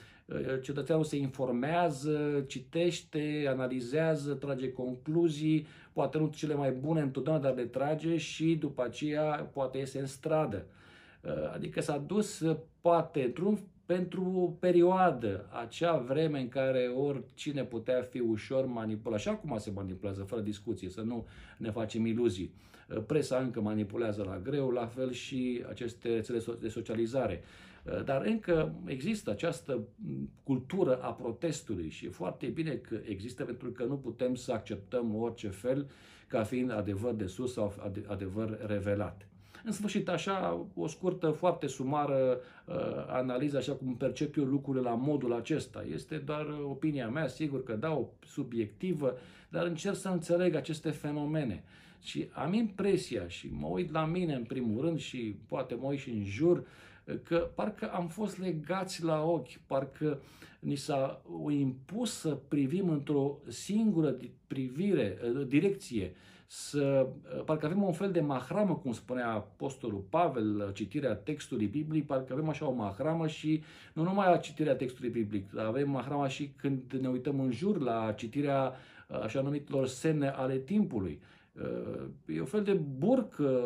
cetățeanul 0.61 1.03
se 1.03 1.17
informează, 1.17 2.43
citește, 2.47 3.45
analizează, 3.49 4.33
trage 4.33 4.71
concluzii, 4.71 5.67
poate 5.93 6.17
nu 6.17 6.27
cele 6.27 6.53
mai 6.53 6.71
bune 6.71 7.01
întotdeauna, 7.01 7.41
dar 7.41 7.55
le 7.55 7.65
trage 7.65 8.17
și 8.17 8.55
după 8.55 8.83
aceea 8.83 9.49
poate 9.53 9.77
iese 9.77 9.99
în 9.99 10.05
stradă. 10.05 10.65
Uh, 11.21 11.53
adică 11.53 11.81
s-a 11.81 11.97
dus, 11.97 12.43
poate, 12.81 13.23
într-un 13.23 13.59
pentru 13.87 14.33
o 14.35 14.45
perioadă, 14.45 15.49
acea 15.61 15.97
vreme 15.97 16.39
în 16.39 16.49
care 16.49 16.87
oricine 16.87 17.63
putea 17.63 18.01
fi 18.01 18.19
ușor 18.19 18.65
manipulat, 18.65 19.19
așa 19.19 19.35
cum 19.35 19.57
se 19.57 19.71
manipulează, 19.71 20.23
fără 20.23 20.41
discuție, 20.41 20.89
să 20.89 21.01
nu 21.01 21.25
ne 21.57 21.71
facem 21.71 22.05
iluzii. 22.05 22.53
Presa 23.05 23.37
încă 23.37 23.61
manipulează 23.61 24.23
la 24.23 24.39
greu, 24.39 24.69
la 24.69 24.85
fel 24.85 25.11
și 25.11 25.63
aceste 25.69 26.09
rețele 26.09 26.41
de 26.59 26.67
socializare. 26.67 27.43
Dar 28.05 28.25
încă 28.25 28.73
există 28.85 29.29
această 29.29 29.87
cultură 30.43 31.01
a 31.01 31.11
protestului 31.11 31.89
și 31.89 32.05
e 32.05 32.09
foarte 32.09 32.47
bine 32.47 32.71
că 32.71 32.99
există 33.05 33.43
pentru 33.43 33.69
că 33.69 33.83
nu 33.83 33.95
putem 33.95 34.35
să 34.35 34.51
acceptăm 34.51 35.15
orice 35.15 35.47
fel 35.47 35.89
ca 36.27 36.43
fiind 36.43 36.71
adevăr 36.71 37.13
de 37.13 37.25
sus 37.25 37.53
sau 37.53 37.73
adevăr 38.07 38.59
revelat. 38.65 39.27
În 39.63 39.71
sfârșit, 39.71 40.09
așa, 40.09 40.65
o 40.75 40.87
scurtă, 40.87 41.29
foarte 41.29 41.67
sumară 41.67 42.39
uh, 42.65 42.75
analiză, 43.07 43.57
așa 43.57 43.73
cum 43.73 43.95
percep 43.95 44.37
eu 44.37 44.43
lucrurile 44.43 44.83
la 44.83 44.95
modul 44.95 45.33
acesta. 45.33 45.85
Este 45.93 46.17
doar 46.17 46.45
opinia 46.63 47.09
mea, 47.09 47.27
sigur 47.27 47.63
că 47.63 47.73
da, 47.73 47.91
o 47.91 48.05
subiectivă, 48.25 49.17
dar 49.49 49.65
încerc 49.65 49.95
să 49.95 50.09
înțeleg 50.09 50.55
aceste 50.55 50.89
fenomene. 50.89 51.63
Și 52.01 52.29
am 52.33 52.53
impresia 52.53 53.27
și 53.27 53.49
mă 53.51 53.67
uit 53.67 53.91
la 53.91 54.05
mine 54.05 54.33
în 54.33 54.43
primul 54.43 54.81
rând 54.81 54.99
și 54.99 55.35
poate 55.47 55.75
mă 55.75 55.87
uit 55.87 55.99
și 55.99 56.09
în 56.09 56.23
jur, 56.23 56.65
că 57.23 57.49
parcă 57.55 57.91
am 57.93 58.07
fost 58.07 58.39
legați 58.39 59.03
la 59.03 59.23
ochi, 59.23 59.57
parcă 59.67 60.21
ni 60.59 60.75
s-a 60.75 61.21
impus 61.49 62.13
să 62.19 62.29
privim 62.47 62.89
într-o 62.89 63.37
singură 63.47 64.17
privire, 64.47 65.17
uh, 65.23 65.47
direcție, 65.47 66.13
să, 66.49 67.07
uh, 67.35 67.43
parcă 67.43 67.65
avem 67.65 67.83
un 67.83 67.91
fel 67.91 68.11
de 68.11 68.19
mahramă, 68.19 68.75
cum 68.75 68.93
spunea 68.93 69.29
Apostolul 69.29 70.05
Pavel, 70.09 70.55
uh, 70.55 70.73
citirea 70.73 71.15
textului 71.15 71.65
biblic, 71.65 72.05
parcă 72.05 72.33
avem 72.33 72.49
așa 72.49 72.67
o 72.67 72.73
mahramă 72.73 73.27
și 73.27 73.63
nu 73.93 74.03
numai 74.03 74.27
la 74.29 74.37
citirea 74.37 74.75
textului 74.75 75.09
biblic, 75.09 75.57
avem 75.57 75.89
mahrama 75.89 76.27
și 76.27 76.51
când 76.55 76.93
ne 77.01 77.07
uităm 77.07 77.39
în 77.39 77.51
jur 77.51 77.79
la 77.81 78.11
citirea 78.11 78.73
uh, 79.07 79.21
așa 79.21 79.41
numitelor 79.41 79.87
semne 79.87 80.27
ale 80.27 80.57
timpului. 80.57 81.19
E 82.25 82.39
un 82.39 82.45
fel 82.45 82.63
de 82.63 82.73
burcă 82.73 83.61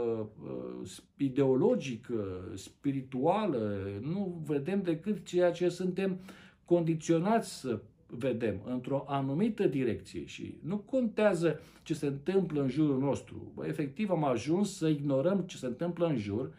ideologică, 1.18 2.52
spirituală, 2.54 3.80
nu 4.02 4.42
vedem 4.46 4.82
decât 4.82 5.26
ceea 5.26 5.52
ce 5.52 5.70
suntem 5.70 6.20
condiționați 6.66 7.60
să 7.60 7.80
vedem 8.08 8.62
într-o 8.66 9.06
anumită 9.08 9.68
direcție 9.68 10.26
și 10.26 10.58
nu 10.64 10.78
contează 10.78 11.60
ce 11.84 11.94
se 11.94 12.06
întâmplă 12.08 12.62
în 12.62 12.70
jurul 12.70 13.00
nostru. 13.00 13.52
Bă, 13.56 13.66
efectiv 13.66 14.10
am 14.10 14.24
ajuns 14.24 14.78
să 14.78 14.88
ignorăm 14.88 15.40
ce 15.40 15.58
se 15.58 15.66
întâmplă 15.66 16.08
în 16.08 16.18
jur 16.18 16.54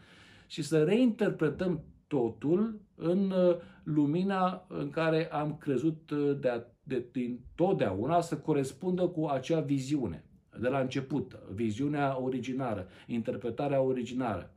și 0.46 0.62
să 0.62 0.84
reinterpretăm 0.84 1.82
totul 2.06 2.80
în 2.94 3.30
uh, 3.30 3.56
lumina 3.82 4.66
în 4.68 4.90
care 4.90 5.32
am 5.32 5.56
crezut 5.56 6.10
uh, 6.10 6.36
de, 6.40 6.66
de, 6.82 7.04
din 7.12 7.40
totdeauna 7.54 8.20
să 8.20 8.36
corespundă 8.36 9.06
cu 9.06 9.26
acea 9.26 9.60
viziune 9.60 10.24
de 10.60 10.68
la 10.68 10.78
început, 10.78 11.38
viziunea 11.54 12.20
originară, 12.20 12.88
interpretarea 13.06 13.80
originară. 13.80 14.50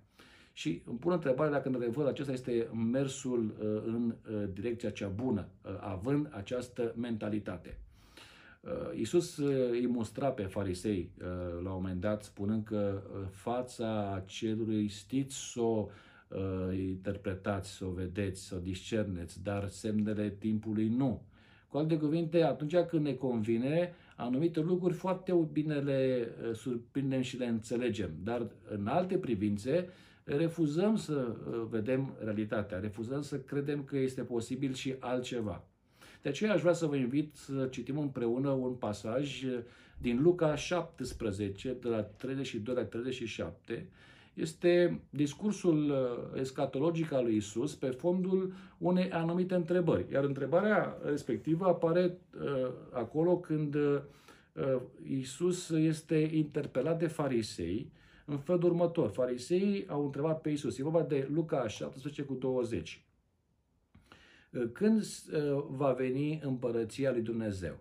Și 0.57 0.81
îmi 0.85 0.97
pun 0.97 1.11
întrebarea 1.11 1.51
dacă 1.51 1.67
într-adevăr 1.67 2.07
acesta 2.07 2.31
este 2.31 2.69
mersul 2.91 3.55
uh, 3.59 3.83
în 3.85 4.15
uh, 4.31 4.43
direcția 4.53 4.89
cea 4.89 5.07
bună, 5.07 5.47
uh, 5.61 5.71
având 5.79 6.27
această 6.31 6.93
mentalitate. 6.97 7.77
Iisus 8.95 9.37
îi 9.71 9.87
mustra 9.87 10.29
pe 10.31 10.43
farisei 10.43 11.11
la 11.63 11.69
un 11.69 11.81
moment 11.81 12.01
dat, 12.01 12.23
spunând 12.23 12.63
că 12.63 13.01
fața 13.31 14.23
celui 14.25 14.87
știți 14.87 15.51
să 15.51 15.61
o 15.61 15.89
interpretați, 16.71 17.71
să 17.71 17.85
o 17.85 17.89
vedeți, 17.89 18.41
să 18.41 18.55
o 18.55 18.59
discerneți, 18.59 19.43
dar 19.43 19.67
semnele 19.67 20.29
timpului 20.29 20.87
nu. 20.87 21.23
Cu 21.67 21.77
alte 21.77 21.97
cuvinte, 21.97 22.43
atunci 22.43 22.75
când 22.75 23.05
ne 23.05 23.13
convine, 23.13 23.93
anumite 24.15 24.59
lucruri 24.59 24.93
foarte 24.93 25.47
bine 25.51 25.75
le 25.75 26.31
surprindem 26.53 27.21
și 27.21 27.37
le 27.37 27.45
înțelegem, 27.45 28.11
dar 28.23 28.47
în 28.69 28.87
alte 28.87 29.17
privințe 29.17 29.89
refuzăm 30.25 30.95
să 30.95 31.35
uh, 31.47 31.65
vedem 31.69 32.15
realitatea, 32.23 32.79
refuzăm 32.79 33.21
să 33.21 33.39
credem 33.39 33.83
că 33.83 33.97
este 33.97 34.21
posibil 34.21 34.73
și 34.73 34.95
altceva. 34.99 35.63
De 36.21 36.29
aceea 36.29 36.53
aș 36.53 36.61
vrea 36.61 36.73
să 36.73 36.85
vă 36.85 36.95
invit 36.95 37.35
să 37.35 37.67
citim 37.71 37.97
împreună 37.97 38.49
un 38.49 38.73
pasaj 38.73 39.43
uh, 39.43 39.59
din 39.97 40.21
Luca 40.21 40.55
17, 40.55 41.77
de 41.81 41.87
la 41.87 42.01
32 42.01 42.75
la 42.75 42.85
37. 42.85 43.89
Este 44.35 45.01
discursul 45.09 45.89
uh, 45.89 46.39
escatologic 46.39 47.11
al 47.11 47.23
lui 47.23 47.35
Isus 47.35 47.75
pe 47.75 47.89
fondul 47.89 48.53
unei 48.77 49.11
anumite 49.11 49.55
întrebări. 49.55 50.11
Iar 50.11 50.23
întrebarea 50.23 50.97
respectivă 51.03 51.65
apare 51.65 52.17
acolo 52.91 53.37
când 53.37 53.77
Isus 55.03 55.69
este 55.69 56.29
interpelat 56.33 56.99
de 56.99 57.07
farisei 57.07 57.91
în 58.25 58.37
felul 58.37 58.63
următor. 58.63 59.09
Fariseii 59.09 59.87
au 59.87 60.05
întrebat 60.05 60.41
pe 60.41 60.49
Isus. 60.49 60.77
E 60.77 60.83
vorba 60.83 61.03
de 61.03 61.27
Luca 61.31 61.67
17 61.67 62.23
cu 62.23 62.33
20. 62.33 63.05
Când 64.73 65.01
uh, 65.01 65.65
va 65.67 65.91
veni 65.91 66.39
împărăția 66.43 67.11
lui 67.11 67.21
Dumnezeu? 67.21 67.77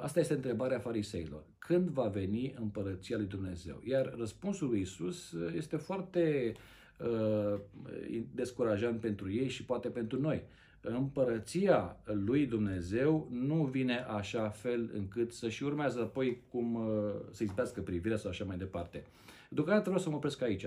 Asta 0.00 0.20
este 0.20 0.34
întrebarea 0.34 0.78
fariseilor. 0.78 1.42
Când 1.58 1.88
va 1.88 2.06
veni 2.06 2.54
împărăția 2.58 3.16
lui 3.16 3.26
Dumnezeu? 3.26 3.80
Iar 3.84 4.14
răspunsul 4.18 4.68
lui 4.68 4.80
Isus 4.80 5.32
uh, 5.32 5.52
este 5.56 5.76
foarte 5.76 6.52
uh, 6.98 7.58
descurajant 8.34 9.00
pentru 9.00 9.32
ei 9.32 9.48
și 9.48 9.64
poate 9.64 9.88
pentru 9.88 10.20
noi. 10.20 10.42
Împărăția 10.80 11.96
lui 12.04 12.46
Dumnezeu 12.46 13.28
nu 13.30 13.64
vine 13.64 13.98
așa 13.98 14.48
fel 14.48 14.90
încât 14.94 15.32
să 15.32 15.48
și 15.48 15.64
urmează 15.64 16.00
apoi 16.00 16.42
cum 16.50 16.74
uh, 16.74 17.14
să-i 17.30 17.82
privirea 17.84 18.16
sau 18.16 18.30
așa 18.30 18.44
mai 18.44 18.56
departe. 18.56 19.04
Deocamdată 19.50 19.88
vreau 19.88 20.04
să 20.04 20.10
mă 20.10 20.16
opresc 20.16 20.42
aici. 20.42 20.66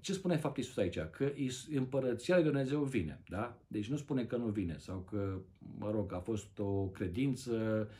Ce 0.00 0.12
spune 0.12 0.36
fapt 0.36 0.56
Iisus 0.56 0.76
aici? 0.76 0.98
Că 1.10 1.32
împărăția 1.74 2.34
lui 2.34 2.44
Dumnezeu 2.44 2.82
vine, 2.82 3.20
da? 3.28 3.56
Deci 3.66 3.88
nu 3.88 3.96
spune 3.96 4.24
că 4.24 4.36
nu 4.36 4.46
vine 4.46 4.76
sau 4.78 5.06
că, 5.10 5.38
mă 5.78 5.90
rog, 5.90 6.12
a 6.12 6.18
fost 6.18 6.58
o 6.58 6.86
credință 6.86 7.52
uh, 7.90 7.94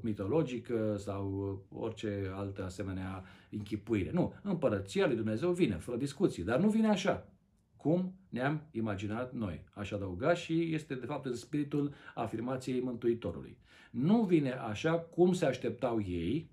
mitologică 0.00 0.96
sau 0.98 1.58
orice 1.72 2.32
altă 2.34 2.64
asemenea 2.64 3.24
închipuire. 3.50 4.10
Nu, 4.10 4.34
împărăția 4.42 5.06
lui 5.06 5.16
Dumnezeu 5.16 5.50
vine, 5.52 5.76
fără 5.76 5.96
discuții, 5.96 6.44
dar 6.44 6.58
nu 6.58 6.68
vine 6.68 6.88
așa 6.88 7.28
cum 7.76 8.14
ne-am 8.28 8.62
imaginat 8.70 9.32
noi. 9.32 9.64
Aș 9.72 9.90
adăuga 9.90 10.34
și 10.34 10.74
este 10.74 10.94
de 10.94 11.06
fapt 11.06 11.26
în 11.26 11.34
spiritul 11.34 11.94
afirmației 12.14 12.80
Mântuitorului. 12.80 13.58
Nu 13.90 14.22
vine 14.22 14.52
așa 14.52 14.98
cum 14.98 15.32
se 15.32 15.46
așteptau 15.46 16.00
ei, 16.00 16.50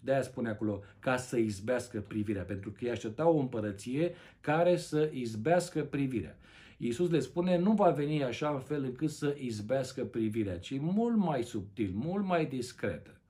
de 0.00 0.12
aia 0.12 0.22
spune 0.22 0.48
acolo, 0.48 0.82
ca 0.98 1.16
să 1.16 1.36
izbească 1.36 2.00
privirea, 2.00 2.42
pentru 2.42 2.70
că 2.70 2.84
ei 2.84 2.90
așteptau 2.90 3.36
o 3.36 3.40
împărăție 3.40 4.14
care 4.40 4.76
să 4.76 5.10
izbească 5.12 5.84
privirea. 5.84 6.36
Iisus 6.82 7.10
le 7.10 7.18
spune, 7.18 7.58
nu 7.58 7.72
va 7.72 7.90
veni 7.90 8.24
așa 8.24 8.48
în 8.48 8.60
fel 8.60 8.84
încât 8.84 9.10
să 9.10 9.34
izbească 9.38 10.04
privirea, 10.04 10.58
ci 10.58 10.78
mult 10.78 11.16
mai 11.16 11.42
subtil, 11.42 11.90
mult 11.94 12.24
mai 12.24 12.46
discretă. 12.46 13.20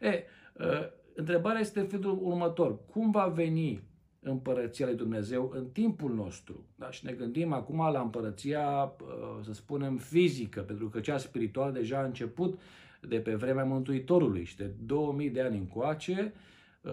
E, 0.00 0.22
ă, 0.58 0.90
întrebarea 1.14 1.60
este 1.60 1.80
felul 1.80 2.18
următor. 2.22 2.84
Cum 2.86 3.10
va 3.10 3.26
veni 3.26 3.82
împărăția 4.20 4.86
lui 4.86 4.94
Dumnezeu 4.94 5.52
în 5.54 5.68
timpul 5.68 6.14
nostru. 6.14 6.66
Da? 6.74 6.90
Și 6.90 7.04
ne 7.04 7.12
gândim 7.12 7.52
acum 7.52 7.76
la 7.76 8.00
împărăția, 8.00 8.92
să 9.42 9.52
spunem, 9.52 9.96
fizică, 9.96 10.60
pentru 10.60 10.88
că 10.88 11.00
cea 11.00 11.18
spirituală 11.18 11.72
deja 11.72 11.98
a 11.98 12.04
început 12.04 12.58
de 13.00 13.16
pe 13.20 13.34
vremea 13.34 13.64
Mântuitorului 13.64 14.44
și 14.44 14.56
de 14.56 14.70
2000 14.86 15.30
de 15.30 15.40
ani 15.40 15.56
încoace, 15.56 16.32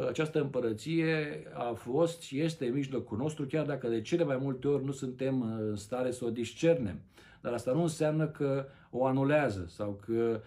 această 0.07 0.41
împărăție 0.41 1.43
a 1.53 1.73
fost 1.73 2.21
și 2.21 2.39
este 2.39 2.65
în 2.65 2.73
mijlocul 2.73 3.17
nostru, 3.17 3.45
chiar 3.45 3.65
dacă 3.65 3.87
de 3.87 4.01
cele 4.01 4.23
mai 4.23 4.37
multe 4.41 4.67
ori 4.67 4.85
nu 4.85 4.91
suntem 4.91 5.41
în 5.41 5.75
stare 5.75 6.11
să 6.11 6.25
o 6.25 6.29
discernem. 6.29 6.99
Dar 7.41 7.53
asta 7.53 7.71
nu 7.71 7.81
înseamnă 7.81 8.27
că 8.27 8.65
o 8.89 9.05
anulează 9.05 9.65
sau 9.67 10.01
că 10.05 10.41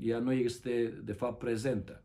ea 0.00 0.18
nu 0.18 0.32
este 0.32 1.00
de 1.04 1.12
fapt 1.12 1.38
prezentă. 1.38 2.00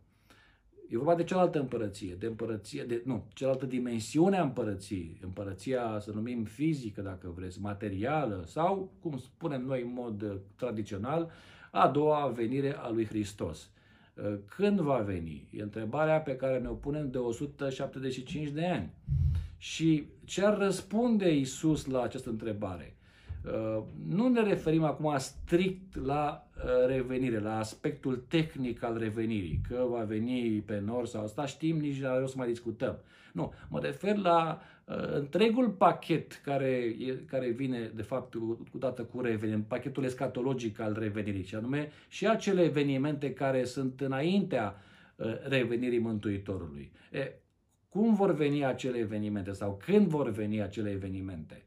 E 0.91 0.97
vorba 0.97 1.15
de 1.15 1.23
cealaltă 1.23 1.59
împărăție, 1.59 2.15
de 2.19 2.25
împărăție, 2.25 2.83
de, 2.83 3.01
nu, 3.05 3.27
cealaltă 3.33 3.65
dimensiune 3.65 4.37
a 4.37 4.43
împărăției, 4.43 5.19
împărăția, 5.21 5.99
să 5.99 6.11
numim 6.11 6.43
fizică, 6.43 7.01
dacă 7.01 7.33
vreți, 7.35 7.61
materială, 7.61 8.43
sau, 8.45 8.91
cum 8.99 9.17
spunem 9.17 9.65
noi 9.65 9.81
în 9.81 9.93
mod 9.93 10.21
uh, 10.21 10.35
tradițional, 10.55 11.31
a 11.71 11.87
doua 11.87 12.27
venire 12.27 12.75
a 12.77 12.89
lui 12.89 13.05
Hristos. 13.05 13.69
Uh, 14.25 14.37
când 14.55 14.79
va 14.79 14.97
veni? 14.97 15.47
E 15.49 15.61
întrebarea 15.61 16.19
pe 16.19 16.35
care 16.35 16.59
ne-o 16.59 16.73
punem 16.73 17.11
de 17.11 17.17
175 17.17 18.49
de 18.49 18.65
ani. 18.65 18.93
Și 19.57 20.03
ce 20.25 20.45
ar 20.45 20.57
răspunde 20.57 21.35
Isus 21.35 21.85
la 21.85 22.01
această 22.01 22.29
întrebare? 22.29 22.95
Uh, 23.45 23.83
nu 24.07 24.27
ne 24.27 24.41
referim 24.41 24.83
acum 24.83 25.15
strict 25.17 26.05
la 26.05 26.47
uh, 26.55 26.87
revenire, 26.87 27.39
la 27.39 27.57
aspectul 27.57 28.25
tehnic 28.27 28.83
al 28.83 28.97
revenirii, 28.97 29.61
că 29.69 29.85
va 29.89 30.03
veni 30.03 30.63
pe 30.65 30.81
nord 30.85 31.07
sau 31.07 31.23
asta, 31.23 31.45
știm, 31.45 31.77
nici 31.77 32.01
nu 32.01 32.23
o 32.23 32.27
să 32.27 32.33
mai 32.37 32.47
discutăm. 32.47 32.99
Nu, 33.33 33.53
mă 33.69 33.79
refer 33.79 34.17
la 34.17 34.59
uh, 34.59 34.80
întregul 35.13 35.69
pachet 35.69 36.41
care, 36.43 36.95
care 37.25 37.49
vine, 37.49 37.91
de 37.95 38.01
fapt, 38.01 38.33
cu 38.71 38.77
dată 38.77 39.03
cu 39.03 39.21
revenirea, 39.21 39.63
pachetul 39.67 40.03
escatologic 40.03 40.79
al 40.79 40.95
revenirii, 40.99 41.43
și 41.43 41.55
anume 41.55 41.91
și 42.07 42.27
acele 42.27 42.61
evenimente 42.61 43.33
care 43.33 43.63
sunt 43.63 44.01
înaintea 44.01 44.75
revenirii 45.47 45.99
Mântuitorului. 45.99 46.91
E, 47.11 47.31
cum 47.89 48.13
vor 48.13 48.33
veni 48.33 48.65
acele 48.65 48.97
evenimente 48.97 49.51
sau 49.51 49.81
când 49.85 50.07
vor 50.07 50.29
veni 50.29 50.61
acele 50.61 50.89
evenimente? 50.89 51.65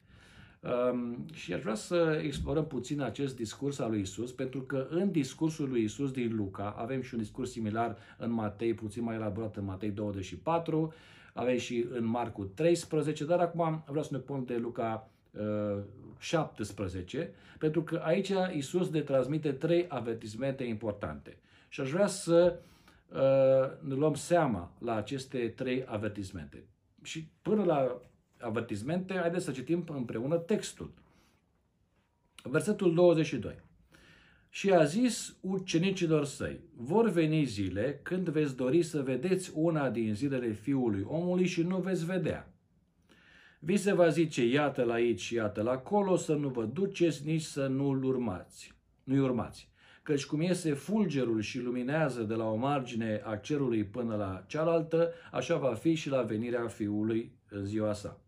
Um, 0.93 1.27
și 1.33 1.53
aș 1.53 1.61
vrea 1.61 1.75
să 1.75 2.21
explorăm 2.23 2.67
puțin 2.67 3.01
acest 3.01 3.37
discurs 3.37 3.79
al 3.79 3.91
lui 3.91 4.01
Isus, 4.01 4.33
pentru 4.33 4.61
că 4.61 4.87
în 4.91 5.11
discursul 5.11 5.69
lui 5.69 5.83
Isus 5.83 6.11
din 6.11 6.37
Luca, 6.37 6.75
avem 6.79 7.03
și 7.03 7.15
un 7.15 7.21
discurs 7.21 7.51
similar 7.51 7.97
în 8.19 8.31
Matei, 8.33 8.75
puțin 8.75 9.03
mai 9.03 9.15
elaborat 9.15 9.57
în 9.57 9.65
Matei 9.65 9.91
24, 9.91 10.93
avem 11.35 11.57
și 11.57 11.87
în 11.91 12.05
Marcu 12.05 12.45
13, 12.45 13.25
dar 13.25 13.41
acum 13.41 13.83
vreau 13.87 14.05
să 14.05 14.13
ne 14.13 14.19
pun 14.19 14.45
de 14.45 14.57
Luca 14.57 15.11
uh, 15.31 15.83
17, 16.19 17.35
pentru 17.59 17.83
că 17.83 18.01
aici 18.05 18.33
Isus 18.53 18.91
ne 18.91 19.01
transmite 19.01 19.53
trei 19.53 19.87
avertismente 19.89 20.65
importante. 20.65 21.39
Și 21.69 21.81
aș 21.81 21.91
vrea 21.91 22.07
să 22.07 22.59
uh, 23.09 23.89
ne 23.89 23.95
luăm 23.95 24.15
seama 24.15 24.73
la 24.79 24.95
aceste 24.95 25.49
trei 25.49 25.85
avertismente. 25.87 26.65
Și 27.03 27.29
până 27.43 27.65
la 27.65 28.01
avertizmente, 28.41 29.15
haideți 29.15 29.45
să 29.45 29.51
citim 29.51 29.85
împreună 29.89 30.37
textul. 30.37 30.93
Versetul 32.43 32.95
22. 32.95 33.63
Și 34.57 34.71
a 34.71 34.85
zis 34.85 35.37
ucenicilor 35.41 36.25
săi, 36.25 36.61
vor 36.77 37.09
veni 37.11 37.45
zile 37.45 38.01
când 38.03 38.29
veți 38.29 38.57
dori 38.57 38.83
să 38.83 39.03
vedeți 39.03 39.51
una 39.55 39.91
din 39.91 40.15
zilele 40.15 40.53
Fiului 40.53 41.05
omului 41.07 41.47
și 41.47 41.63
nu 41.63 41.79
veți 41.79 42.05
vedea. 42.05 42.53
Vi 43.59 43.77
se 43.77 43.93
va 43.93 44.09
zice, 44.09 44.47
iată-l 44.47 44.91
aici 44.91 45.21
și 45.21 45.35
iată-l 45.35 45.69
acolo, 45.69 46.17
să 46.17 46.35
nu 46.35 46.49
vă 46.49 46.65
duceți, 46.65 47.27
nici 47.27 47.43
să 47.43 47.67
nu-l 47.67 48.05
urmați. 48.05 48.75
Nu-i 49.05 49.19
urmați. 49.19 49.71
Căci 50.03 50.27
cum 50.27 50.41
iese 50.41 50.73
fulgerul 50.73 51.41
și 51.41 51.61
luminează 51.61 52.23
de 52.23 52.35
la 52.35 52.45
o 52.45 52.57
margine 52.57 53.23
a 53.25 53.37
cerului 53.37 53.85
până 53.85 54.17
la 54.17 54.45
cealaltă, 54.47 55.13
așa 55.33 55.57
va 55.57 55.75
fi 55.75 55.95
și 55.95 56.09
la 56.09 56.23
venirea 56.23 56.67
Fiului 56.67 57.33
în 57.49 57.65
ziua 57.65 57.93
sa. 57.93 58.24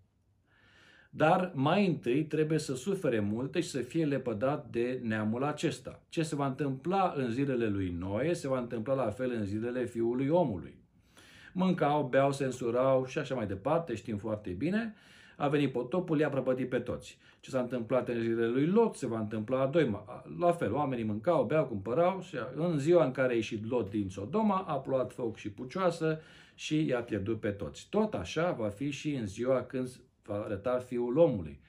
Dar 1.16 1.52
mai 1.55 1.87
întâi 1.87 2.24
trebuie 2.24 2.59
să 2.59 2.74
sufere 2.74 3.20
multe 3.20 3.61
și 3.61 3.68
să 3.68 3.79
fie 3.79 4.05
lepădat 4.05 4.66
de 4.70 5.00
neamul 5.02 5.44
acesta. 5.44 6.02
Ce 6.09 6.22
se 6.22 6.35
va 6.35 6.46
întâmpla 6.46 7.12
în 7.16 7.31
zilele 7.31 7.68
lui 7.68 7.96
Noe, 7.98 8.33
se 8.33 8.48
va 8.48 8.59
întâmpla 8.59 8.94
la 8.94 9.11
fel 9.11 9.31
în 9.31 9.44
zilele 9.44 9.85
fiului 9.85 10.29
omului. 10.29 10.74
Mâncau, 11.52 12.07
beau, 12.11 12.33
censurau 12.33 13.07
și 13.07 13.18
așa 13.18 13.35
mai 13.35 13.46
departe, 13.46 13.94
știm 13.94 14.16
foarte 14.16 14.50
bine. 14.50 14.94
A 15.37 15.48
venit 15.48 15.72
potopul, 15.72 16.18
i-a 16.18 16.29
prăpădit 16.29 16.68
pe 16.68 16.79
toți. 16.79 17.18
Ce 17.40 17.50
s-a 17.50 17.61
întâmplat 17.61 18.09
în 18.09 18.20
zilele 18.20 18.48
lui 18.48 18.66
Lot 18.66 18.94
se 18.94 19.07
va 19.07 19.18
întâmpla 19.18 19.61
a 19.61 19.66
doi. 19.66 20.05
La 20.38 20.52
fel, 20.52 20.72
oamenii 20.74 21.05
mâncau, 21.05 21.44
beau, 21.44 21.64
cumpărau 21.64 22.20
și 22.20 22.37
în 22.55 22.79
ziua 22.79 23.05
în 23.05 23.11
care 23.11 23.33
a 23.33 23.37
ieșit 23.37 23.70
Lot 23.70 23.90
din 23.90 24.09
Sodoma, 24.09 24.64
a 24.68 24.74
plouat 24.74 25.12
foc 25.12 25.37
și 25.37 25.50
pucioasă 25.50 26.20
și 26.55 26.87
i-a 26.87 27.00
pierdut 27.00 27.40
pe 27.40 27.50
toți. 27.50 27.87
Tot 27.90 28.14
așa 28.14 28.52
va 28.52 28.68
fi 28.68 28.90
și 28.90 29.14
în 29.14 29.26
ziua 29.26 29.62
când 29.62 29.88
va 30.26 30.34
arăta 30.34 30.78
Fiul 30.78 31.16
omului. 31.16 31.60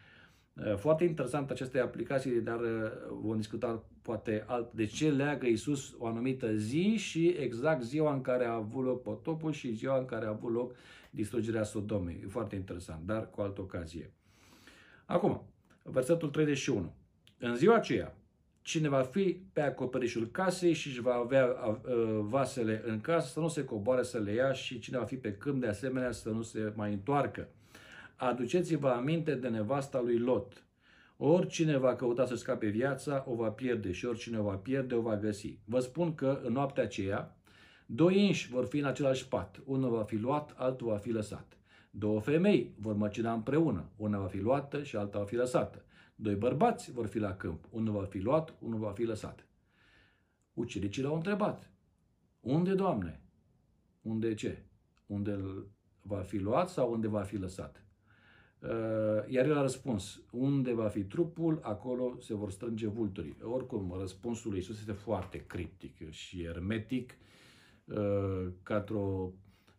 Uh, 0.65 0.75
foarte 0.75 1.03
interesant 1.03 1.49
aceste 1.49 1.79
aplicații, 1.79 2.41
dar 2.41 2.59
uh, 2.59 2.91
vom 3.21 3.37
discuta 3.37 3.83
poate 4.01 4.43
alt. 4.47 4.73
De 4.73 4.85
ce 4.85 5.11
leagă 5.11 5.45
Isus 5.45 5.95
o 5.97 6.05
anumită 6.05 6.55
zi 6.55 6.95
și 6.97 7.27
exact 7.27 7.83
ziua 7.83 8.13
în 8.13 8.21
care 8.21 8.45
a 8.45 8.53
avut 8.53 8.83
loc 8.83 9.01
potopul 9.01 9.51
și 9.51 9.73
ziua 9.73 9.97
în 9.97 10.05
care 10.05 10.25
a 10.25 10.29
avut 10.29 10.53
loc 10.53 10.75
distrugerea 11.09 11.63
Sodomei. 11.63 12.21
E 12.23 12.27
foarte 12.27 12.55
interesant, 12.55 13.05
dar 13.05 13.29
cu 13.29 13.41
altă 13.41 13.61
ocazie. 13.61 14.13
Acum, 15.05 15.47
versetul 15.83 16.29
31. 16.29 16.93
În 17.39 17.55
ziua 17.55 17.75
aceea, 17.75 18.17
cine 18.61 18.89
va 18.89 19.01
fi 19.01 19.41
pe 19.53 19.61
acoperișul 19.61 20.27
casei 20.27 20.73
și 20.73 20.87
își 20.87 21.01
va 21.01 21.13
avea 21.13 21.45
uh, 21.45 22.19
vasele 22.21 22.81
în 22.85 23.01
casă, 23.01 23.27
să 23.27 23.39
nu 23.39 23.47
se 23.47 23.63
coboare 23.63 24.03
să 24.03 24.19
le 24.19 24.31
ia 24.31 24.51
și 24.51 24.79
cine 24.79 24.97
va 24.97 25.05
fi 25.05 25.15
pe 25.15 25.33
câmp 25.33 25.61
de 25.61 25.67
asemenea 25.67 26.11
să 26.11 26.29
nu 26.29 26.41
se 26.41 26.73
mai 26.75 26.93
întoarcă 26.93 27.49
aduceți-vă 28.17 28.89
aminte 28.89 29.35
de 29.35 29.47
nevasta 29.47 30.01
lui 30.01 30.17
Lot. 30.17 30.63
Oricine 31.17 31.77
va 31.77 31.95
căuta 31.95 32.25
să 32.25 32.35
scape 32.35 32.67
viața, 32.67 33.23
o 33.27 33.35
va 33.35 33.49
pierde 33.49 33.91
și 33.91 34.05
oricine 34.05 34.39
o 34.39 34.43
va 34.43 34.55
pierde, 34.55 34.95
o 34.95 35.01
va 35.01 35.17
găsi. 35.17 35.59
Vă 35.65 35.79
spun 35.79 36.15
că 36.15 36.41
în 36.43 36.53
noaptea 36.53 36.83
aceea, 36.83 37.37
doi 37.85 38.25
inși 38.25 38.49
vor 38.49 38.65
fi 38.65 38.77
în 38.77 38.85
același 38.85 39.27
pat. 39.27 39.61
Unul 39.65 39.89
va 39.89 40.03
fi 40.03 40.15
luat, 40.15 40.53
altul 40.57 40.87
va 40.87 40.97
fi 40.97 41.09
lăsat. 41.09 41.57
Două 41.91 42.19
femei 42.19 42.73
vor 42.79 42.95
măcina 42.95 43.33
împreună. 43.33 43.89
Una 43.95 44.19
va 44.19 44.27
fi 44.27 44.39
luată 44.39 44.83
și 44.83 44.95
alta 44.95 45.19
va 45.19 45.25
fi 45.25 45.35
lăsată. 45.35 45.85
Doi 46.15 46.35
bărbați 46.35 46.91
vor 46.91 47.07
fi 47.07 47.19
la 47.19 47.35
câmp. 47.35 47.65
Unul 47.69 47.93
va 47.93 48.03
fi 48.03 48.19
luat, 48.19 48.53
unul 48.59 48.79
va 48.79 48.91
fi 48.91 49.03
lăsat. 49.03 49.47
Ucenicii 50.53 51.03
l-au 51.03 51.15
întrebat. 51.15 51.71
Unde, 52.39 52.73
Doamne? 52.73 53.21
Unde 54.01 54.33
ce? 54.33 54.63
Unde 55.05 55.39
va 56.01 56.19
fi 56.19 56.37
luat 56.37 56.69
sau 56.69 56.91
unde 56.91 57.07
va 57.07 57.21
fi 57.21 57.37
lăsat? 57.37 57.86
Uh, 58.63 58.69
iar 59.27 59.45
el 59.45 59.57
a 59.57 59.61
răspuns, 59.61 60.21
unde 60.31 60.73
va 60.73 60.87
fi 60.87 61.03
trupul, 61.03 61.59
acolo 61.61 62.17
se 62.19 62.33
vor 62.33 62.51
strânge 62.51 62.87
vulturii. 62.87 63.37
Oricum, 63.41 63.95
răspunsul 63.99 64.49
lui 64.49 64.59
Iisus 64.59 64.79
este 64.79 64.91
foarte 64.91 65.43
criptic 65.47 66.09
și 66.09 66.43
ermetic, 66.43 67.17
uh, 67.85 68.47
ca 68.63 68.75
într-o 68.75 69.31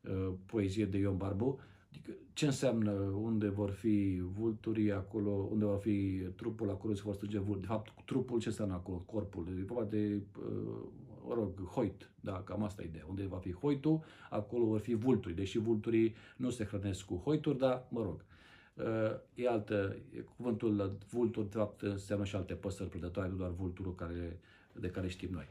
uh, 0.03 0.33
poezie 0.47 0.85
de 0.85 0.99
Ion 0.99 1.17
Barbu. 1.17 1.59
Adică, 1.89 2.11
ce 2.33 2.47
înseamnă 2.47 2.91
unde 3.23 3.49
vor 3.49 3.71
fi 3.71 4.23
vulturii 4.23 4.93
acolo, 4.93 5.31
unde 5.31 5.65
va 5.65 5.77
fi 5.77 6.23
trupul, 6.37 6.71
acolo 6.71 6.95
se 6.95 7.03
vor 7.05 7.15
strânge 7.15 7.39
vulturi. 7.39 7.61
De 7.61 7.67
fapt, 7.67 7.93
trupul 8.05 8.41
ce 8.41 8.49
înseamnă 8.49 8.75
acolo? 8.75 8.97
Corpul. 8.97 9.47
E 9.59 9.63
vorba 9.63 9.85
de, 9.85 10.23
uh, 10.39 10.89
mă 11.27 11.35
rog, 11.35 11.65
hoit. 11.65 12.11
Da, 12.21 12.43
cam 12.43 12.63
asta 12.63 12.83
e 12.83 12.87
ideea. 12.87 13.05
Unde 13.09 13.27
va 13.27 13.39
fi 13.39 13.53
hoitul, 13.53 14.01
acolo 14.31 14.65
vor 14.65 14.81
fi 14.81 14.95
vulturi. 14.95 15.35
Deși 15.35 15.59
vulturii 15.59 16.15
nu 16.37 16.51
se 16.51 16.65
hrănesc 16.65 17.05
cu 17.05 17.15
hoituri, 17.15 17.59
dar, 17.59 17.87
mă 17.91 18.03
rog, 18.03 18.15
uh, 18.15 18.37
e 19.35 19.49
altă, 19.49 19.97
e 20.17 20.19
cuvântul 20.19 20.99
vultur, 21.11 21.45
de 21.45 21.57
fapt, 21.57 21.83
înseamnă 21.83 22.25
și 22.25 22.37
alte 22.37 22.55
păsări 22.55 22.89
prădătoare, 22.89 23.29
nu 23.29 23.37
doar 23.37 23.51
vulturul 23.51 23.95
care, 23.95 24.41
de 24.73 24.91
care 24.91 25.09
știm 25.09 25.31
noi. 25.33 25.49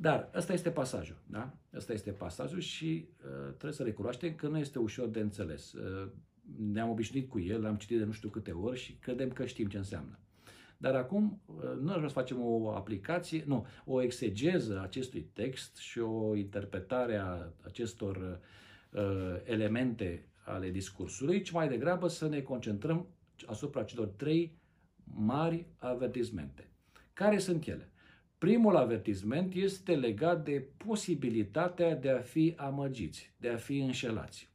Dar 0.00 0.30
ăsta 0.34 0.52
este 0.52 0.70
pasajul, 0.70 1.16
da? 1.26 1.54
Ăsta 1.74 1.92
este 1.92 2.10
pasajul 2.10 2.60
și 2.60 3.08
uh, 3.24 3.48
trebuie 3.48 3.72
să 3.72 3.82
recunoaștem 3.82 4.34
că 4.34 4.48
nu 4.48 4.58
este 4.58 4.78
ușor 4.78 5.08
de 5.08 5.20
înțeles. 5.20 5.72
Uh, 5.72 6.08
ne-am 6.72 6.90
obișnuit 6.90 7.28
cu 7.28 7.40
el, 7.40 7.62
l-am 7.62 7.76
citit 7.76 7.98
de 7.98 8.04
nu 8.04 8.12
știu 8.12 8.28
câte 8.28 8.50
ori 8.50 8.78
și 8.78 8.92
credem 8.92 9.30
că 9.30 9.46
știm 9.46 9.66
ce 9.66 9.76
înseamnă. 9.76 10.18
Dar 10.76 10.94
acum 10.94 11.40
uh, 11.46 11.62
nu 11.80 11.90
aș 11.90 11.96
vrea 11.96 12.08
să 12.08 12.14
facem 12.14 12.36
o 12.40 12.70
aplicație, 12.70 13.44
nu, 13.46 13.66
o 13.84 14.02
exegeză 14.02 14.80
acestui 14.82 15.30
text 15.32 15.76
și 15.76 15.98
o 15.98 16.34
interpretare 16.34 17.16
a 17.16 17.52
acestor 17.64 18.40
uh, 18.90 19.36
elemente 19.44 20.28
ale 20.44 20.70
discursului, 20.70 21.42
ci 21.42 21.50
mai 21.50 21.68
degrabă 21.68 22.08
să 22.08 22.28
ne 22.28 22.40
concentrăm 22.40 23.06
asupra 23.46 23.82
celor 23.82 24.06
trei 24.06 24.58
mari 25.14 25.66
avertismente. 25.78 26.68
Care 27.12 27.38
sunt 27.38 27.66
ele? 27.66 27.92
Primul 28.38 28.76
avertisment 28.76 29.54
este 29.54 29.94
legat 29.94 30.44
de 30.44 30.66
posibilitatea 30.76 31.96
de 31.96 32.10
a 32.10 32.20
fi 32.20 32.54
amăgiți, 32.56 33.34
de 33.36 33.48
a 33.48 33.56
fi 33.56 33.78
înșelați. 33.78 34.52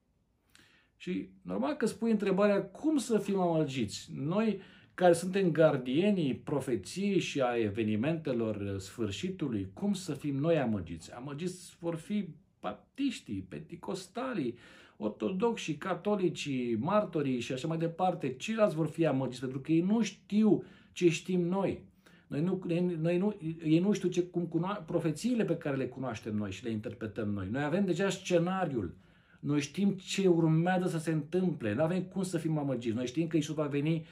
Și 0.97 1.29
normal 1.41 1.73
că 1.73 1.85
spui 1.85 2.11
întrebarea 2.11 2.63
cum 2.63 2.97
să 2.97 3.17
fim 3.17 3.39
amăgiți. 3.39 4.09
Noi 4.13 4.61
care 4.93 5.13
suntem 5.13 5.51
gardienii 5.51 6.35
profeției 6.35 7.19
și 7.19 7.41
a 7.41 7.57
evenimentelor 7.57 8.79
sfârșitului, 8.79 9.69
cum 9.73 9.93
să 9.93 10.13
fim 10.13 10.35
noi 10.35 10.57
amăgiți? 10.57 11.13
Amăgiți 11.13 11.77
vor 11.79 11.95
fi 11.95 12.27
baptiștii, 12.59 13.45
penticostalii, 13.49 14.57
ortodoxi, 15.01 15.75
catolicii, 15.75 16.75
martorii 16.79 17.39
și 17.39 17.53
așa 17.53 17.67
mai 17.67 17.77
departe. 17.77 18.33
Ceilalți 18.33 18.75
vor 18.75 18.87
fi 18.87 19.05
amăgiți 19.05 19.39
pentru 19.39 19.59
că 19.59 19.71
ei 19.71 19.81
nu 19.81 20.01
știu 20.01 20.63
ce 20.91 21.09
știm 21.09 21.41
noi. 21.41 21.81
Noi 22.27 22.41
nu, 22.41 22.61
noi 23.01 23.17
nu, 23.17 23.35
ei 23.63 23.79
nu 23.79 23.93
știu 23.93 24.09
ce, 24.09 24.21
cum 24.21 24.45
cunoa, 24.45 24.73
profețiile 24.73 25.45
pe 25.45 25.57
care 25.57 25.75
le 25.75 25.87
cunoaștem 25.87 26.35
noi 26.35 26.51
și 26.51 26.63
le 26.63 26.71
interpretăm 26.71 27.29
noi. 27.29 27.47
Noi 27.51 27.63
avem 27.63 27.85
deja 27.85 28.09
scenariul. 28.09 28.95
Noi 29.39 29.59
știm 29.59 29.89
ce 29.89 30.27
urmează 30.27 30.87
să 30.87 30.97
se 30.97 31.11
întâmple. 31.11 31.73
Nu 31.73 31.83
avem 31.83 32.01
cum 32.01 32.23
să 32.23 32.37
fim 32.37 32.57
amăgiți. 32.57 32.95
Noi 32.95 33.07
știm 33.07 33.27
că 33.27 33.37
Isus 33.37 33.55
va 33.55 33.65
veni 33.65 34.05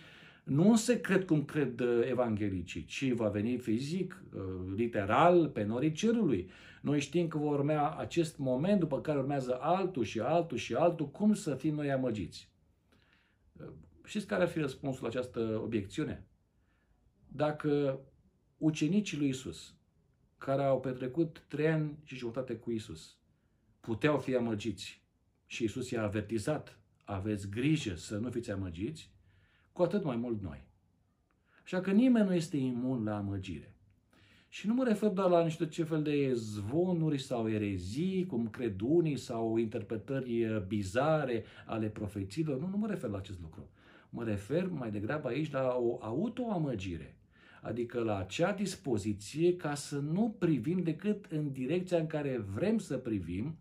nu 0.48 0.70
în 0.70 0.76
secret 0.76 1.28
cum 1.28 1.46
cred 1.46 1.80
uh, 1.80 2.00
evanghelicii, 2.10 2.86
ci 2.86 3.12
va 3.12 3.30
veni 3.30 3.58
fizic, 3.58 4.24
uh, 4.34 4.42
literal, 4.76 5.50
pe 5.50 5.64
norii 5.64 5.92
cerului. 5.92 6.50
Noi 6.82 7.00
știm 7.00 7.28
că 7.28 7.38
va 7.38 7.50
urmea 7.50 7.90
acest 7.90 8.38
moment, 8.38 8.80
după 8.80 9.02
care 9.02 9.20
urmează 9.20 9.58
altul 9.62 10.04
și 10.04 10.20
altul 10.20 10.58
și 10.58 10.74
altul. 10.74 11.10
Cum 11.10 11.34
să 11.34 11.56
fim 11.56 11.76
noi 11.76 11.92
amăgiți? 11.92 12.52
Uh, 13.60 13.68
știți 14.04 14.28
care 14.28 14.42
ar 14.42 14.50
fi 14.50 14.60
răspunsul 14.60 15.04
la 15.04 15.10
această 15.10 15.62
obiecțiune? 15.64 16.28
dacă 17.28 18.00
ucenicii 18.58 19.18
lui 19.18 19.30
Isus, 19.30 19.76
care 20.38 20.64
au 20.64 20.80
petrecut 20.80 21.46
trei 21.48 21.68
ani 21.68 21.98
și 22.04 22.16
jumătate 22.16 22.56
cu 22.56 22.72
Isus, 22.72 23.18
puteau 23.80 24.20
fi 24.20 24.36
amăgiți 24.36 25.02
și 25.46 25.64
Isus 25.64 25.90
i-a 25.90 26.04
avertizat, 26.04 26.80
aveți 27.04 27.50
grijă 27.50 27.96
să 27.96 28.18
nu 28.18 28.30
fiți 28.30 28.52
amăgiți, 28.52 29.12
cu 29.78 29.84
atât 29.84 30.04
mai 30.04 30.16
mult 30.16 30.42
noi. 30.42 30.68
Așa 31.64 31.82
că 31.82 31.92
nimeni 31.92 32.28
nu 32.28 32.34
este 32.34 32.58
imun 32.58 33.04
la 33.04 33.18
amăgire. 33.18 33.76
Și 34.50 34.68
nu 34.68 34.74
mă 34.74 34.84
refer 34.84 35.10
doar 35.10 35.30
la 35.30 35.44
niște 35.44 35.68
ce 35.68 35.84
fel 35.84 36.04
de 36.04 36.34
zvonuri 36.34 37.18
sau 37.18 37.50
erezii, 37.50 38.26
cum 38.26 38.48
cred 38.48 38.80
unii, 38.82 39.18
sau 39.18 39.58
interpretări 39.58 40.64
bizare 40.68 41.44
ale 41.66 41.88
profețiilor. 41.88 42.60
Nu, 42.60 42.68
nu 42.68 42.78
mă 42.78 42.88
refer 42.88 43.10
la 43.10 43.18
acest 43.18 43.40
lucru. 43.42 43.70
Mă 44.10 44.24
refer 44.24 44.68
mai 44.68 44.92
degrabă 44.92 45.28
aici 45.28 45.52
la 45.52 45.76
o 45.80 45.98
autoamăgire 46.02 47.18
adică 47.62 48.00
la 48.00 48.18
acea 48.18 48.54
dispoziție 48.54 49.56
ca 49.56 49.76
să 49.76 50.00
nu 50.00 50.36
privim 50.40 50.84
decât 50.84 51.26
în 51.26 51.52
direcția 51.52 51.98
în 51.98 52.08
care 52.08 52.38
vrem 52.38 52.78
să 52.78 52.98
privim 52.98 53.58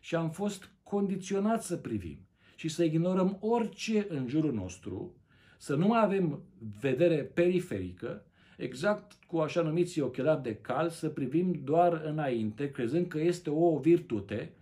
și 0.00 0.14
am 0.14 0.30
fost 0.30 0.70
condiționați 0.82 1.66
să 1.66 1.76
privim 1.76 2.18
și 2.56 2.68
să 2.68 2.84
ignorăm 2.84 3.36
orice 3.40 4.06
în 4.08 4.28
jurul 4.28 4.52
nostru, 4.52 5.14
să 5.60 5.74
nu 5.74 5.86
mai 5.86 6.02
avem 6.02 6.42
vedere 6.80 7.16
periferică, 7.16 8.24
exact 8.56 9.12
cu 9.26 9.38
așa 9.38 9.62
numiți 9.62 10.00
ochelari 10.00 10.42
de 10.42 10.56
cal, 10.56 10.88
să 10.88 11.08
privim 11.08 11.60
doar 11.64 12.02
înainte, 12.04 12.70
crezând 12.70 13.06
că 13.06 13.20
este 13.20 13.50
o 13.50 13.78
virtute, 13.78 14.52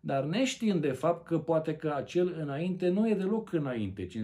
dar 0.00 0.24
neștiind 0.24 0.80
de 0.80 0.92
fapt 0.92 1.26
că 1.26 1.38
poate 1.38 1.76
că 1.76 1.92
acel 1.96 2.36
înainte 2.40 2.88
nu 2.88 3.08
e 3.08 3.14
deloc 3.14 3.52
înainte, 3.52 4.06
ci 4.06 4.18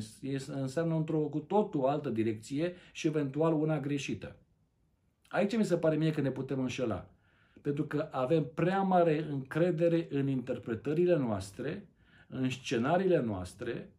înseamnă 0.46 0.94
într-o 0.94 1.18
cu 1.18 1.38
totul 1.38 1.84
altă 1.84 2.08
direcție 2.08 2.74
și 2.92 3.06
eventual 3.06 3.52
una 3.52 3.80
greșită. 3.80 4.36
Aici 5.28 5.56
mi 5.56 5.64
se 5.64 5.76
pare 5.76 5.96
mie 5.96 6.10
că 6.10 6.20
ne 6.20 6.30
putem 6.30 6.60
înșela, 6.60 7.10
pentru 7.60 7.84
că 7.84 8.08
avem 8.10 8.50
prea 8.54 8.82
mare 8.82 9.26
încredere 9.30 10.06
în 10.10 10.28
interpretările 10.28 11.16
noastre, 11.16 11.88
în 12.28 12.50
scenariile 12.50 13.20
noastre, 13.20 13.90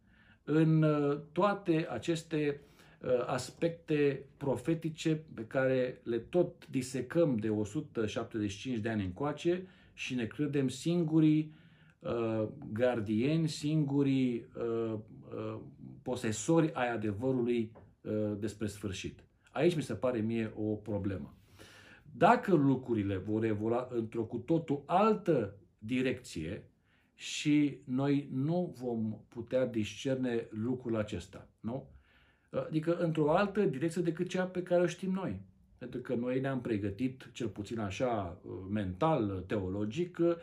în 0.44 0.84
uh, 0.84 1.20
toate 1.32 1.88
aceste 1.90 2.62
uh, 3.02 3.10
aspecte 3.26 4.26
profetice 4.38 5.24
pe 5.34 5.46
care 5.46 6.02
le 6.04 6.18
tot 6.18 6.68
disecăm 6.70 7.38
de 7.38 7.50
175 7.50 8.78
de 8.78 8.90
ani 8.90 9.04
încoace 9.04 9.68
și 9.94 10.16
ne 10.16 10.26
credem 10.26 10.68
singurii 10.68 11.54
uh, 12.00 12.48
gardieni, 12.74 13.48
singurii 13.48 14.46
uh, 14.58 14.94
uh, 14.94 15.60
posesori 16.02 16.74
ai 16.74 16.92
adevărului 16.92 17.72
uh, 18.02 18.38
despre 18.40 18.68
sfârșit. 18.68 19.24
Aici 19.52 19.76
mi 19.76 19.82
se 19.82 19.94
pare 19.94 20.20
mie 20.20 20.54
o 20.56 20.76
problemă. 20.76 21.38
Dacă 22.12 22.56
lucrurile 22.56 23.18
vor 23.18 23.44
evolua 23.44 23.88
într-o 23.92 24.24
cu 24.24 24.38
totul 24.38 24.84
altă 24.86 25.58
direcție 25.78 26.64
și 27.16 27.78
noi 27.86 28.30
nu 28.32 28.76
vom 28.80 29.20
putea 29.28 29.66
discerne 29.66 30.48
lucrul 30.50 30.96
acesta, 30.96 31.48
nu? 31.60 31.88
Adică 32.50 32.98
într-o 32.98 33.32
altă 33.32 33.62
direcție 33.62 34.02
decât 34.02 34.28
cea 34.28 34.46
pe 34.46 34.64
care 34.64 34.82
o 34.82 34.88
știm 34.88 35.12
noi. 35.12 35.42
Pentru 35.78 36.00
că 36.00 36.16
noi 36.16 36.40
ne-am 36.40 36.62
pregătit, 36.62 37.30
cel 37.34 37.48
puțin 37.48 37.80
așa 37.80 38.42
mental, 38.70 39.44
teologic, 39.48 40.20
Uh, 40.20 40.36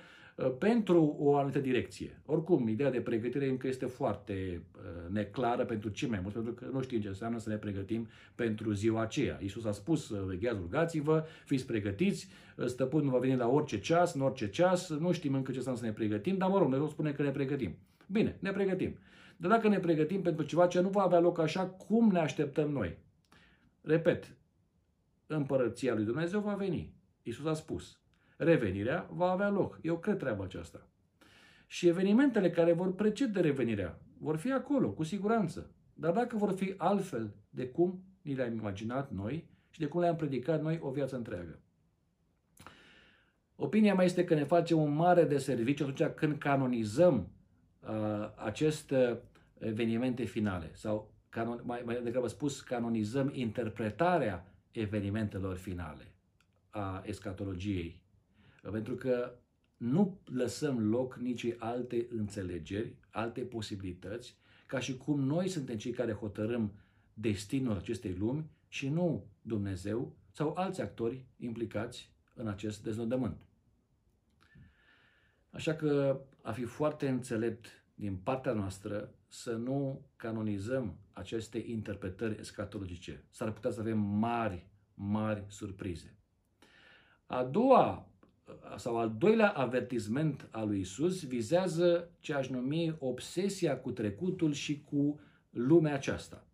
pentru 0.45 1.17
o 1.19 1.37
anumită 1.37 1.59
direcție. 1.59 2.21
Oricum, 2.27 2.69
ideea 2.69 2.91
de 2.91 3.01
pregătire 3.01 3.49
încă 3.49 3.67
este 3.67 3.87
foarte 3.87 4.63
uh, 4.77 5.13
neclară 5.13 5.65
pentru 5.65 5.89
ce 5.89 6.07
mai 6.07 6.19
mult, 6.23 6.35
pentru 6.35 6.53
că 6.53 6.67
nu 6.73 6.83
știm 6.83 7.01
ce 7.01 7.09
înseamnă 7.09 7.39
să 7.39 7.49
ne 7.49 7.57
pregătim 7.57 8.09
pentru 8.35 8.73
ziua 8.73 9.03
aceea. 9.03 9.39
Iisus 9.43 9.65
a 9.65 9.73
spus, 9.73 10.09
uh, 10.09 10.23
vegheați, 10.27 10.59
rugați-vă, 10.61 11.25
fiți 11.45 11.67
pregătiți, 11.67 12.29
stăpânul 12.67 13.11
va 13.11 13.19
veni 13.19 13.37
la 13.37 13.49
orice 13.49 13.81
ceas, 13.81 14.15
în 14.15 14.21
orice 14.21 14.51
ceas, 14.51 14.89
nu 14.89 15.13
știm 15.13 15.35
încă 15.35 15.51
ce 15.51 15.57
înseamnă 15.57 15.81
să 15.81 15.87
ne 15.87 15.93
pregătim, 15.93 16.37
dar 16.37 16.49
mă 16.49 16.59
rog, 16.59 16.73
noi 16.73 16.89
spune 16.89 17.13
că 17.13 17.23
ne 17.23 17.31
pregătim. 17.31 17.77
Bine, 18.07 18.37
ne 18.41 18.51
pregătim. 18.51 18.99
Dar 19.37 19.51
dacă 19.51 19.69
ne 19.69 19.79
pregătim 19.79 20.23
pentru 20.23 20.45
ceva 20.45 20.67
ce 20.67 20.81
nu 20.81 20.89
va 20.89 21.03
avea 21.03 21.21
loc 21.21 21.39
așa 21.39 21.67
cum 21.67 22.11
ne 22.11 22.19
așteptăm 22.19 22.71
noi, 22.71 22.99
repet, 23.81 24.37
împărăția 25.27 25.95
lui 25.95 26.05
Dumnezeu 26.05 26.41
va 26.41 26.55
veni. 26.55 26.93
Iisus 27.23 27.47
a 27.47 27.55
spus, 27.55 27.99
revenirea 28.41 29.09
va 29.11 29.31
avea 29.31 29.49
loc. 29.49 29.79
Eu 29.83 29.99
cred 29.99 30.19
treaba 30.19 30.45
aceasta. 30.45 30.89
Și 31.67 31.89
evenimentele 31.89 32.51
care 32.51 32.73
vor 32.73 32.95
precede 32.95 33.41
revenirea 33.41 33.99
vor 34.19 34.37
fi 34.37 34.53
acolo, 34.53 34.91
cu 34.91 35.03
siguranță. 35.03 35.71
Dar 35.95 36.13
dacă 36.13 36.37
vor 36.37 36.53
fi 36.53 36.75
altfel 36.77 37.35
de 37.51 37.69
cum 37.69 38.05
ni 38.23 38.35
le-am 38.35 38.55
imaginat 38.55 39.11
noi 39.11 39.49
și 39.71 39.81
de 39.81 39.87
cum 39.87 40.01
le-am 40.01 40.17
predicat 40.17 40.63
noi 40.63 40.79
o 40.83 40.91
viață 40.91 41.17
întreagă. 41.17 41.61
Opinia 43.57 43.95
mea 43.95 44.05
este 44.05 44.25
că 44.25 44.35
ne 44.35 44.45
facem 44.45 44.79
un 44.79 44.95
mare 44.95 45.25
de 45.25 45.39
serviciu 45.39 45.85
atunci 45.85 46.11
când 46.15 46.39
canonizăm 46.39 47.29
uh, 47.81 47.89
aceste 48.37 49.21
evenimente 49.59 50.25
finale 50.25 50.71
sau 50.73 51.15
canon, 51.29 51.61
mai, 51.65 51.83
mai 51.85 52.01
degrabă 52.03 52.27
spus, 52.27 52.61
canonizăm 52.61 53.31
interpretarea 53.33 54.55
evenimentelor 54.71 55.57
finale 55.57 56.15
a 56.71 57.03
escatologiei 57.07 58.00
pentru 58.61 58.95
că 58.95 59.39
nu 59.77 60.21
lăsăm 60.25 60.89
loc 60.89 61.17
nici 61.17 61.55
alte 61.59 62.07
înțelegeri, 62.11 62.97
alte 63.11 63.41
posibilități, 63.41 64.39
ca 64.67 64.79
și 64.79 64.97
cum 64.97 65.21
noi 65.21 65.49
suntem 65.49 65.77
cei 65.77 65.93
care 65.93 66.13
hotărâm 66.13 66.73
destinul 67.15 67.77
acestei 67.77 68.15
lumi 68.15 68.51
și 68.69 68.89
nu 68.89 69.27
Dumnezeu 69.43 70.17
sau 70.31 70.55
alți 70.57 70.81
actori 70.81 71.27
implicați 71.37 72.13
în 72.35 72.49
acest 72.49 72.83
deznodământ. 72.83 73.47
Așa 75.51 75.75
că 75.75 76.21
a 76.43 76.53
fi 76.53 76.65
foarte 76.65 77.09
înțelept 77.09 77.67
din 77.95 78.17
partea 78.17 78.53
noastră 78.53 79.15
să 79.27 79.53
nu 79.53 80.07
canonizăm 80.17 80.99
aceste 81.13 81.59
interpretări 81.67 82.39
escatologice. 82.39 83.25
S-ar 83.31 83.53
putea 83.53 83.71
să 83.71 83.81
avem 83.81 83.99
mari, 83.99 84.71
mari 84.95 85.45
surprize. 85.49 86.17
A 87.27 87.45
doua 87.45 88.10
sau 88.77 88.99
al 88.99 89.15
doilea 89.19 89.51
avertisment 89.51 90.49
al 90.51 90.69
lui 90.69 90.81
Isus 90.81 91.27
vizează 91.27 92.11
ce 92.21 92.35
aș 92.35 92.49
numi 92.49 92.97
obsesia 92.99 93.79
cu 93.79 93.91
trecutul 93.91 94.53
și 94.53 94.83
cu 94.83 95.21
lumea 95.51 95.95
aceasta. 95.95 96.47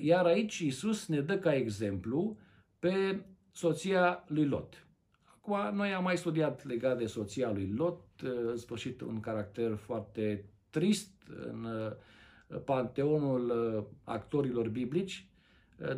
Iar 0.00 0.24
aici 0.24 0.58
Isus 0.58 1.06
ne 1.06 1.20
dă 1.20 1.38
ca 1.38 1.54
exemplu 1.54 2.36
pe 2.78 3.24
soția 3.52 4.24
lui 4.26 4.46
Lot. 4.46 4.86
Acum, 5.36 5.76
noi 5.76 5.92
am 5.92 6.02
mai 6.02 6.16
studiat 6.16 6.64
legat 6.64 6.98
de 6.98 7.06
soția 7.06 7.52
lui 7.52 7.72
Lot, 7.76 8.00
în 8.22 8.56
sfârșit 8.56 9.00
un 9.00 9.20
caracter 9.20 9.74
foarte 9.74 10.44
trist 10.70 11.12
în 11.26 11.66
panteonul 12.64 13.52
actorilor 14.04 14.68
biblici, 14.68 15.28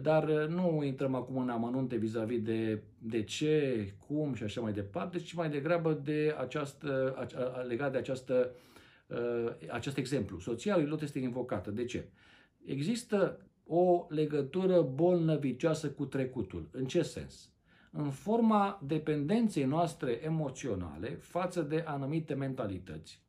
dar 0.03 0.31
nu 0.31 0.83
intrăm 0.85 1.15
acum 1.15 1.39
în 1.39 1.49
amănunte 1.49 1.97
vis-a-vis 1.97 2.43
de, 2.43 2.83
de 2.99 3.23
ce, 3.23 3.87
cum 4.07 4.35
și 4.35 4.43
așa 4.43 4.61
mai 4.61 4.73
departe, 4.73 5.19
ci 5.19 5.33
mai 5.33 5.51
degrabă 5.51 5.93
de 6.05 6.35
această, 6.39 7.15
legat 7.69 7.93
de 7.93 7.99
această, 7.99 8.51
acest 9.71 9.97
exemplu. 9.97 10.39
Soția 10.39 10.77
lui 10.77 10.87
Lot 10.87 11.03
este 11.03 11.19
invocată. 11.19 11.71
De 11.71 11.85
ce? 11.85 12.09
Există 12.65 13.47
o 13.67 14.07
legătură 14.09 14.83
bolnăvicioasă 14.83 15.91
cu 15.91 16.05
trecutul. 16.05 16.69
În 16.73 16.87
ce 16.87 17.03
sens? 17.03 17.51
În 17.91 18.11
forma 18.11 18.83
dependenței 18.87 19.65
noastre 19.65 20.25
emoționale 20.25 21.09
față 21.09 21.63
de 21.63 21.85
anumite 21.87 22.35
mentalități, 22.35 23.23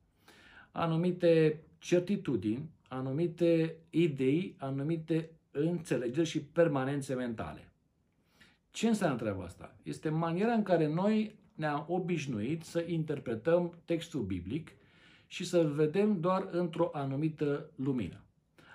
anumite 0.72 1.64
certitudini, 1.78 2.70
anumite 2.88 3.76
idei, 3.90 4.56
anumite 4.60 5.37
înțelegeri 5.58 6.28
și 6.28 6.42
permanențe 6.42 7.14
mentale. 7.14 7.72
Ce 8.72 8.88
înseamnă 8.88 9.18
treaba 9.18 9.44
asta? 9.44 9.76
Este 9.84 10.10
maniera 10.10 10.54
în 10.54 10.64
care 10.64 10.88
noi 10.88 11.40
ne-am 11.56 11.86
obișnuit 11.88 12.64
să 12.64 12.84
interpretăm 12.88 13.74
textul 13.86 14.22
biblic 14.22 14.72
și 15.28 15.46
să-l 15.46 15.72
vedem 15.72 16.20
doar 16.20 16.48
într-o 16.52 16.90
anumită 16.94 17.70
lumină. 17.76 18.24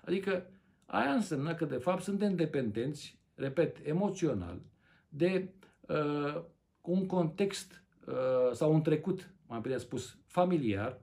Adică 0.04 0.46
aia 0.86 1.12
înseamnă 1.12 1.54
că 1.54 1.64
de 1.64 1.76
fapt 1.76 2.02
suntem 2.02 2.34
dependenți, 2.34 3.18
repet, 3.34 3.86
emoțional, 3.86 4.60
de 5.08 5.48
uh, 5.80 6.42
un 6.80 7.06
context 7.06 7.84
uh, 8.06 8.52
sau 8.52 8.74
un 8.74 8.82
trecut, 8.82 9.30
mai 9.46 9.60
bine 9.60 9.76
spus, 9.76 10.18
familiar, 10.26 11.00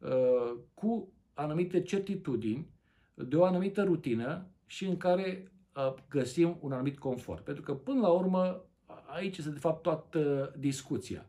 uh, 0.00 0.56
cu 0.74 1.12
anumite 1.34 1.82
certitudini, 1.82 2.70
de 3.14 3.36
o 3.36 3.44
anumită 3.44 3.82
rutină 3.82 4.46
și 4.70 4.84
în 4.86 4.96
care 4.96 5.52
uh, 5.76 5.94
găsim 6.08 6.58
un 6.60 6.72
anumit 6.72 6.98
confort. 6.98 7.44
Pentru 7.44 7.62
că, 7.62 7.74
până 7.74 8.00
la 8.00 8.08
urmă, 8.08 8.64
aici 9.06 9.38
este 9.38 9.50
de 9.50 9.58
fapt 9.58 9.82
toată 9.82 10.52
discuția. 10.58 11.26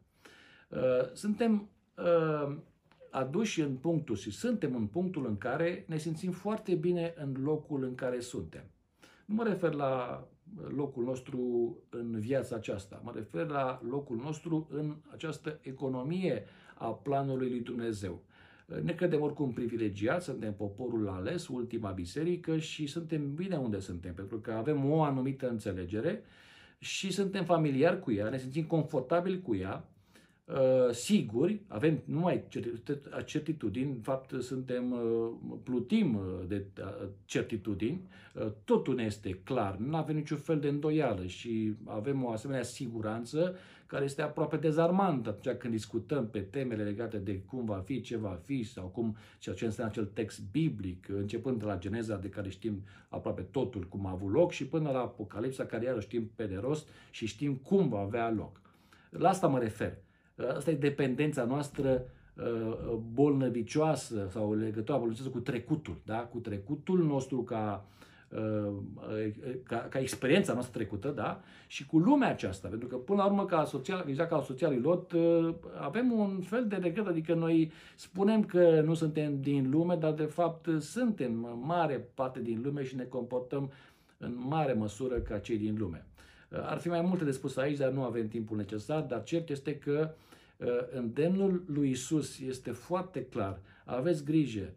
Uh, 0.69 1.13
suntem 1.13 1.69
uh, 1.97 2.57
aduși 3.09 3.61
în 3.61 3.75
punctul 3.75 4.15
și 4.15 4.31
suntem 4.31 4.75
în 4.75 4.87
punctul 4.87 5.25
în 5.25 5.37
care 5.37 5.85
ne 5.87 5.97
simțim 5.97 6.31
foarte 6.31 6.75
bine 6.75 7.13
în 7.17 7.35
locul 7.43 7.83
în 7.83 7.95
care 7.95 8.19
suntem. 8.19 8.63
Nu 9.25 9.35
mă 9.35 9.43
refer 9.43 9.73
la 9.73 10.25
locul 10.67 11.03
nostru 11.03 11.77
în 11.89 12.19
viața 12.19 12.55
aceasta, 12.55 13.01
mă 13.03 13.11
refer 13.15 13.47
la 13.47 13.81
locul 13.89 14.15
nostru 14.15 14.67
în 14.71 14.95
această 15.11 15.59
economie 15.61 16.45
a 16.75 16.87
planului 16.87 17.49
lui 17.49 17.59
Dumnezeu. 17.59 18.21
Ne 18.83 18.93
credem 18.93 19.21
oricum 19.21 19.53
privilegiați, 19.53 20.25
suntem 20.25 20.53
poporul 20.53 21.07
ales, 21.09 21.47
ultima 21.47 21.91
biserică 21.91 22.57
și 22.57 22.87
suntem 22.87 23.33
bine 23.33 23.55
unde 23.55 23.79
suntem, 23.79 24.13
pentru 24.13 24.39
că 24.39 24.51
avem 24.51 24.91
o 24.91 25.03
anumită 25.03 25.49
înțelegere 25.49 26.23
și 26.79 27.11
suntem 27.11 27.43
familiari 27.43 27.99
cu 27.99 28.11
ea, 28.11 28.29
ne 28.29 28.37
simțim 28.37 28.63
confortabil 28.63 29.39
cu 29.39 29.55
ea, 29.55 29.85
uh, 29.85 29.90
siguri, 30.91 31.61
avem 31.67 32.01
numai 32.05 32.43
certitudini, 33.25 33.91
în 33.91 34.01
fapt 34.01 34.41
suntem, 34.41 34.91
uh, 34.91 35.57
plutim 35.63 36.15
uh, 36.15 36.23
de 36.47 36.65
certitudini, 37.25 38.01
totul 38.63 38.95
ne 38.95 39.03
este 39.03 39.39
clar, 39.43 39.77
nu 39.77 39.95
avem 39.95 40.15
niciun 40.15 40.37
fel 40.37 40.59
de 40.59 40.67
îndoială 40.67 41.25
și 41.25 41.75
avem 41.85 42.23
o 42.23 42.29
asemenea 42.29 42.63
siguranță 42.63 43.55
care 43.85 44.03
este 44.03 44.21
aproape 44.21 44.57
dezarmant 44.57 45.27
atunci 45.27 45.55
când 45.55 45.73
discutăm 45.73 46.29
pe 46.29 46.39
temele 46.39 46.83
legate 46.83 47.17
de 47.17 47.39
cum 47.39 47.65
va 47.65 47.81
fi, 47.85 48.01
ce 48.01 48.17
va 48.17 48.39
fi 48.45 48.63
sau 48.63 48.87
cum, 48.87 49.15
ceea 49.39 49.55
ce 49.55 49.65
înseamnă 49.65 49.91
acel 49.91 50.05
text 50.05 50.41
biblic, 50.51 51.09
începând 51.09 51.59
de 51.59 51.65
la 51.65 51.77
Geneza 51.77 52.17
de 52.17 52.29
care 52.29 52.49
știm 52.49 52.83
aproape 53.09 53.41
totul 53.41 53.83
cum 53.83 54.05
a 54.05 54.11
avut 54.11 54.31
loc 54.31 54.51
și 54.51 54.67
până 54.67 54.91
la 54.91 54.99
Apocalipsa 54.99 55.65
care 55.65 55.85
iară 55.85 55.99
știm 55.99 56.31
pe 56.35 56.45
de 56.45 56.55
rost 56.55 56.89
și 57.09 57.25
știm 57.25 57.55
cum 57.55 57.89
va 57.89 57.99
avea 57.99 58.29
loc. 58.29 58.61
La 59.09 59.29
asta 59.29 59.47
mă 59.47 59.59
refer. 59.59 59.97
Asta 60.55 60.71
e 60.71 60.75
dependența 60.75 61.43
noastră 61.43 62.03
uh, 62.35 62.93
bolnăvicioasă 63.13 64.27
sau 64.29 64.53
legătura 64.53 64.97
bolnăvicioasă 64.97 65.33
cu 65.33 65.43
trecutul, 65.43 65.95
da? 66.05 66.17
cu 66.17 66.37
trecutul 66.37 67.03
nostru 67.03 67.43
ca 67.43 67.85
uh, 67.85 68.01
Uh, 68.35 69.31
ca, 69.63 69.77
ca 69.77 69.99
experiența 69.99 70.53
noastră 70.53 70.77
trecută, 70.77 71.09
da? 71.09 71.41
Și 71.67 71.85
cu 71.85 71.97
lumea 71.97 72.29
aceasta, 72.29 72.67
pentru 72.67 72.87
că 72.87 72.95
până 72.95 73.21
la 73.21 73.25
urmă 73.25 73.45
ca 73.45 73.63
social, 73.63 74.05
exact 74.07 74.29
ca 74.29 74.41
social 74.41 74.81
Lot, 74.81 75.11
uh, 75.11 75.53
avem 75.79 76.11
un 76.11 76.39
fel 76.41 76.67
de 76.67 76.75
regret, 76.75 77.07
adică 77.07 77.33
noi 77.33 77.71
spunem 77.95 78.43
că 78.43 78.81
nu 78.85 78.93
suntem 78.93 79.41
din 79.41 79.69
lume, 79.69 79.95
dar 79.95 80.13
de 80.13 80.23
fapt 80.23 80.67
suntem 80.79 81.47
în 81.51 81.61
mare 81.65 82.07
parte 82.13 82.41
din 82.41 82.61
lume 82.63 82.83
și 82.83 82.95
ne 82.95 83.03
comportăm 83.03 83.71
în 84.17 84.35
mare 84.47 84.73
măsură 84.73 85.15
ca 85.15 85.39
cei 85.39 85.57
din 85.57 85.75
lume. 85.79 86.05
Uh, 86.51 86.59
ar 86.61 86.79
fi 86.79 86.87
mai 86.87 87.01
multe 87.01 87.23
de 87.23 87.31
spus 87.31 87.57
aici, 87.57 87.77
dar 87.77 87.91
nu 87.91 88.03
avem 88.03 88.27
timpul 88.27 88.57
necesar, 88.57 89.01
dar 89.01 89.23
cert 89.23 89.49
este 89.49 89.77
că 89.77 90.13
îndemnul 90.91 91.63
lui 91.67 91.89
Isus 91.89 92.39
este 92.39 92.71
foarte 92.71 93.25
clar. 93.25 93.59
Aveți 93.85 94.23
grijă, 94.23 94.73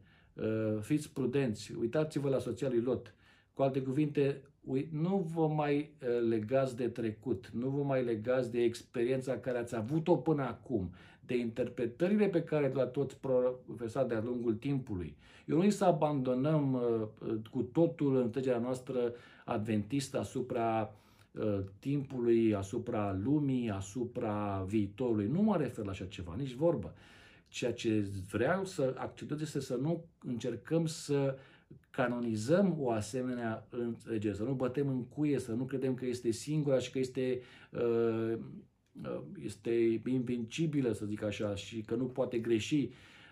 fiți 0.81 1.13
prudenți, 1.13 1.73
uitați-vă 1.81 2.29
la 2.29 2.39
soția 2.39 2.69
lui 2.69 2.81
Lot, 2.81 3.15
cu 3.55 3.63
alte 3.63 3.83
cuvinte, 3.83 4.41
nu 4.91 5.27
vă 5.35 5.49
mai 5.49 5.77
uh, 6.03 6.29
legați 6.29 6.77
de 6.77 6.89
trecut, 6.89 7.51
nu 7.53 7.69
vă 7.69 7.83
mai 7.83 8.05
legați 8.05 8.51
de 8.51 8.63
experiența 8.63 9.39
care 9.39 9.59
ați 9.59 9.77
avut-o 9.77 10.17
până 10.17 10.43
acum, 10.43 10.91
de 11.27 11.37
interpretările 11.37 12.27
pe 12.29 12.43
care 12.43 12.69
le-a 12.69 12.85
toți 12.85 13.17
profesat 13.67 14.09
de-a 14.09 14.23
lungul 14.25 14.55
timpului. 14.55 15.17
Eu 15.47 15.63
nu 15.63 15.71
să 15.71 15.85
abandonăm 15.85 16.73
uh, 16.73 17.29
uh, 17.29 17.37
cu 17.51 17.63
totul 17.63 18.17
înțelegerea 18.17 18.61
noastră 18.61 19.13
adventistă 19.45 20.19
asupra 20.19 20.95
timpului, 21.79 22.55
asupra 22.55 23.19
lumii, 23.23 23.71
asupra 23.71 24.65
viitorului. 24.69 25.27
Nu 25.27 25.43
mă 25.43 25.57
refer 25.57 25.85
la 25.85 25.91
așa 25.91 26.05
ceva, 26.05 26.35
nici 26.39 26.53
vorbă. 26.53 26.95
Ceea 27.49 27.73
ce 27.73 28.07
vreau 28.31 28.65
să 28.65 28.95
acceptez 28.99 29.41
este 29.41 29.61
să 29.61 29.75
nu 29.75 30.05
încercăm 30.21 30.87
să 30.87 31.37
uh, 31.37 31.43
canonizăm 31.95 32.77
o 32.79 32.91
asemenea 32.91 33.67
înțelegere, 33.71 34.35
să 34.35 34.43
nu 34.43 34.53
bătem 34.53 34.89
în 34.89 35.05
cuie, 35.05 35.39
să 35.39 35.53
nu 35.53 35.65
credem 35.65 35.95
că 35.95 36.07
este 36.07 36.31
singura 36.31 36.79
și 36.79 36.91
că 36.91 36.99
este, 36.99 37.41
uh, 37.71 38.39
uh, 39.03 39.23
este 39.43 40.03
invincibilă, 40.07 40.93
să 40.93 41.07
zic 41.07 41.23
așa, 41.23 41.55
și 41.55 41.81
că 41.81 41.95
nu 41.95 42.05
poate 42.05 42.39
greși. 42.39 42.89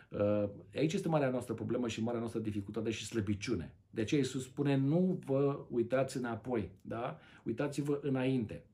Uh, 0.09 0.49
aici 0.75 0.93
este 0.93 1.09
marea 1.09 1.31
noastră 1.31 1.55
problemă 1.55 1.89
și 1.89 2.03
marea 2.03 2.21
noastră 2.21 2.41
dificultate 2.41 2.91
și 2.91 3.07
slăbiciune. 3.07 3.75
De 3.95 4.01
aceea 4.01 4.21
Iisus 4.21 4.43
spune, 4.43 4.77
nu 4.77 5.21
vă 5.25 5.67
uitați 5.71 6.17
înapoi, 6.17 6.71
da? 6.81 7.19
uitați-vă 7.45 7.99
înainte. 8.03 8.65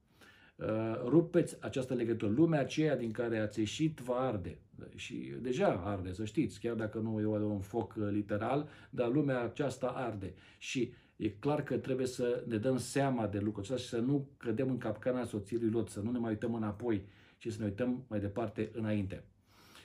Rupeți 1.04 1.56
această 1.60 1.94
legătură. 1.94 2.32
Lumea 2.32 2.60
aceea 2.60 2.96
din 2.96 3.10
care 3.10 3.38
ați 3.38 3.58
ieșit 3.58 3.98
va 3.98 4.14
arde. 4.14 4.58
Și 4.94 5.32
deja 5.40 5.82
arde, 5.84 6.12
să 6.12 6.24
știți, 6.24 6.60
chiar 6.60 6.74
dacă 6.74 6.98
nu 6.98 7.20
e 7.20 7.26
un 7.26 7.60
foc 7.60 7.94
uh, 7.98 8.08
literal, 8.10 8.68
dar 8.90 9.10
lumea 9.10 9.42
aceasta 9.42 9.86
arde. 9.86 10.34
Și 10.58 10.92
e 11.16 11.28
clar 11.28 11.62
că 11.62 11.76
trebuie 11.76 12.06
să 12.06 12.44
ne 12.46 12.56
dăm 12.56 12.78
seama 12.78 13.26
de 13.26 13.38
lucrul 13.38 13.62
acesta 13.62 13.82
și 13.82 13.88
să 13.88 13.98
nu 13.98 14.28
cădem 14.36 14.70
în 14.70 14.78
capcana 14.78 15.24
soției 15.24 15.60
lui 15.60 15.70
Lot, 15.70 15.88
să 15.88 16.00
nu 16.00 16.10
ne 16.10 16.18
mai 16.18 16.30
uităm 16.30 16.54
înapoi, 16.54 17.02
ci 17.38 17.52
să 17.52 17.56
ne 17.58 17.64
uităm 17.64 18.04
mai 18.08 18.20
departe 18.20 18.70
înainte. 18.72 19.24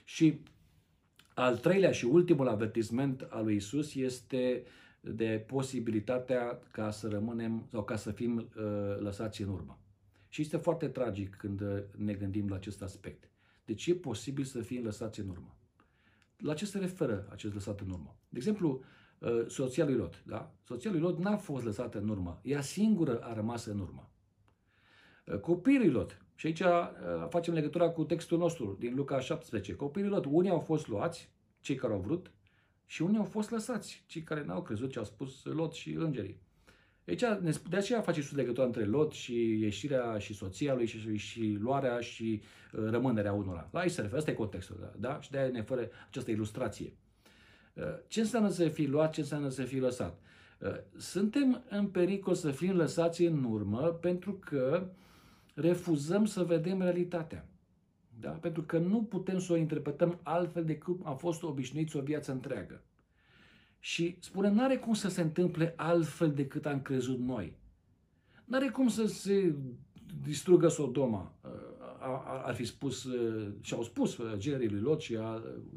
Și 0.03 0.39
al 1.33 1.57
treilea 1.57 1.91
și 1.91 2.05
ultimul 2.05 2.47
avertisment 2.47 3.27
al 3.29 3.43
lui 3.43 3.55
Isus 3.55 3.95
este 3.95 4.63
de 5.05 5.43
posibilitatea 5.47 6.59
ca 6.71 6.91
să 6.91 7.07
rămânem 7.07 7.67
sau 7.71 7.83
ca 7.83 7.95
să 7.95 8.11
fim 8.11 8.37
uh, 8.37 8.99
lăsați 8.99 9.41
în 9.41 9.49
urmă. 9.49 9.79
Și 10.29 10.41
este 10.41 10.57
foarte 10.57 10.87
tragic 10.87 11.35
când 11.35 11.61
uh, 11.61 11.83
ne 11.95 12.13
gândim 12.13 12.47
la 12.47 12.55
acest 12.55 12.81
aspect. 12.81 13.29
Deci 13.65 13.87
e 13.87 13.95
posibil 13.95 14.43
să 14.43 14.61
fie 14.61 14.81
lăsați 14.81 15.19
în 15.19 15.29
urmă. 15.29 15.57
La 16.37 16.53
ce 16.53 16.65
se 16.65 16.77
referă 16.77 17.27
acest 17.31 17.53
lăsat 17.53 17.79
în 17.79 17.89
urmă? 17.89 18.17
De 18.29 18.37
exemplu, 18.37 18.83
uh, 19.19 19.45
soția 19.47 19.85
lui 19.85 19.95
Lot. 19.95 20.23
Da? 20.25 20.55
Soția 20.63 20.91
lui 20.91 20.99
Lot 20.99 21.19
n-a 21.19 21.37
fost 21.37 21.65
lăsată 21.65 21.99
în 21.99 22.09
urmă. 22.09 22.39
Ea 22.43 22.61
singură 22.61 23.19
a 23.19 23.33
rămas 23.33 23.65
în 23.65 23.79
urmă. 23.79 24.11
Uh, 25.25 25.39
copiii 25.39 25.77
lui 25.77 25.89
Lot. 25.89 26.21
Și 26.35 26.45
aici 26.45 26.59
uh, 26.59 26.67
facem 27.29 27.53
legătura 27.53 27.89
cu 27.89 28.03
textul 28.03 28.37
nostru 28.37 28.75
din 28.79 28.95
Luca 28.95 29.19
17. 29.19 29.75
Copiii 29.75 30.05
lui 30.05 30.13
Lot, 30.13 30.25
unii 30.29 30.49
au 30.49 30.59
fost 30.59 30.87
luați, 30.87 31.31
cei 31.61 31.75
care 31.75 31.93
au 31.93 31.99
vrut, 31.99 32.31
Și 32.85 33.01
unii 33.01 33.17
au 33.17 33.23
fost 33.23 33.51
lăsați, 33.51 34.03
cei 34.07 34.21
care 34.21 34.43
n-au 34.43 34.61
crezut 34.61 34.91
ce 34.91 34.99
au 34.99 35.05
spus 35.05 35.43
Lot 35.43 35.73
și 35.73 35.91
îngerii. 35.91 36.41
Deci, 37.03 37.23
de 37.69 37.77
aceea 37.77 38.01
face 38.01 38.21
sus 38.21 38.35
legătura 38.35 38.65
între 38.65 38.85
Lot 38.85 39.11
și 39.11 39.59
ieșirea 39.59 40.17
și 40.17 40.33
soția 40.33 40.73
lui 40.73 40.85
și, 40.85 41.17
și 41.17 41.57
luarea 41.59 41.99
și 41.99 42.41
uh, 42.73 42.89
rămânerea 42.89 43.33
unora. 43.33 43.69
La 43.71 43.79
aici 43.79 43.91
se 43.91 44.01
referă, 44.01 44.17
ăsta 44.19 44.31
e 44.31 44.33
contextul, 44.33 44.77
da? 44.79 45.09
da? 45.09 45.21
Și 45.21 45.31
de-aia 45.31 45.49
ne 45.49 45.61
fără 45.61 45.89
această 46.07 46.31
ilustrație. 46.31 46.93
Uh, 47.73 47.83
ce 48.07 48.19
înseamnă 48.19 48.49
să 48.49 48.67
fii 48.67 48.87
luat, 48.87 49.13
ce 49.13 49.19
înseamnă 49.19 49.49
să 49.49 49.63
fii 49.63 49.79
lăsat? 49.79 50.19
Uh, 50.59 50.75
suntem 50.97 51.63
în 51.69 51.87
pericol 51.87 52.33
să 52.33 52.51
fim 52.51 52.75
lăsați 52.75 53.23
în 53.23 53.43
urmă 53.43 53.87
pentru 54.01 54.33
că 54.33 54.87
refuzăm 55.53 56.25
să 56.25 56.43
vedem 56.43 56.81
realitatea. 56.81 57.47
Da? 58.23 58.29
Pentru 58.29 58.62
că 58.62 58.77
nu 58.77 59.03
putem 59.03 59.39
să 59.39 59.53
o 59.53 59.55
interpretăm 59.55 60.19
altfel 60.23 60.65
decât 60.65 60.99
am 61.03 61.17
fost 61.17 61.43
obișnuiți 61.43 61.97
o 61.97 62.01
viață 62.01 62.31
întreagă. 62.31 62.81
Și 63.79 64.17
spune, 64.19 64.49
nu 64.49 64.63
are 64.63 64.77
cum 64.77 64.93
să 64.93 65.09
se 65.09 65.21
întâmple 65.21 65.73
altfel 65.77 66.31
decât 66.31 66.65
am 66.65 66.81
crezut 66.81 67.19
noi. 67.19 67.53
Nu 68.45 68.57
are 68.57 68.69
cum 68.69 68.88
să 68.88 69.05
se 69.05 69.55
distrugă 70.23 70.67
Sodoma, 70.67 71.33
uh, 71.43 71.49
ar 72.45 72.53
fi 72.55 72.65
spus 72.65 73.03
uh, 73.03 73.51
și 73.62 73.73
au 73.73 73.83
spus 73.83 74.17
uh, 74.17 74.38
gerii 74.38 74.69
lui 74.69 74.79
Lot 74.79 75.01
și 75.01 75.17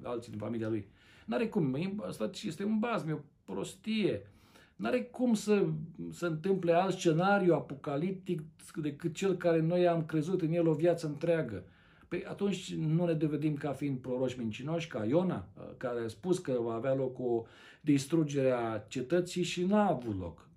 alții 0.03 0.31
din 0.31 0.41
familia 0.41 0.69
lui. 0.69 0.87
Nu 1.25 1.35
are 1.35 1.49
cum, 1.49 1.77
asta 2.07 2.31
este 2.45 2.65
un 2.65 2.79
bazm, 2.79 3.09
e 3.09 3.13
o 3.13 3.19
prostie. 3.45 4.31
Nu 4.77 4.87
are 4.87 5.03
cum 5.03 5.35
să 5.35 5.67
se 6.11 6.27
întâmple 6.27 6.73
alt 6.73 6.95
scenariu 6.95 7.55
apocaliptic 7.55 8.43
decât 8.75 9.15
cel 9.15 9.37
care 9.37 9.61
noi 9.61 9.89
am 9.89 10.05
crezut 10.05 10.41
în 10.41 10.53
el 10.53 10.67
o 10.67 10.75
viață 10.75 11.07
întreagă. 11.07 11.65
Păi 12.09 12.25
atunci 12.25 12.75
nu 12.75 13.07
ne 13.07 13.13
dovedim 13.13 13.55
ca 13.55 13.73
fiind 13.73 13.99
proroși 13.99 14.39
mincinoși, 14.39 14.89
ca 14.89 15.05
Iona, 15.05 15.49
care 15.77 16.01
a 16.05 16.09
spus 16.09 16.39
că 16.39 16.53
va 16.53 16.75
avea 16.75 16.95
loc 16.95 17.19
o 17.19 17.45
distrugere 17.81 18.51
a 18.51 18.79
cetății 18.79 19.43
și 19.43 19.65
n-a 19.65 19.89
avut 19.89 20.19
loc. 20.19 20.49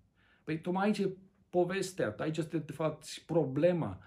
Păi 0.44 0.62
tocmai 0.62 0.86
aici 0.86 0.98
e 0.98 1.18
povestea, 1.50 2.16
aici 2.18 2.38
este 2.38 2.58
de 2.58 2.72
fapt 2.72 3.06
problema. 3.26 4.00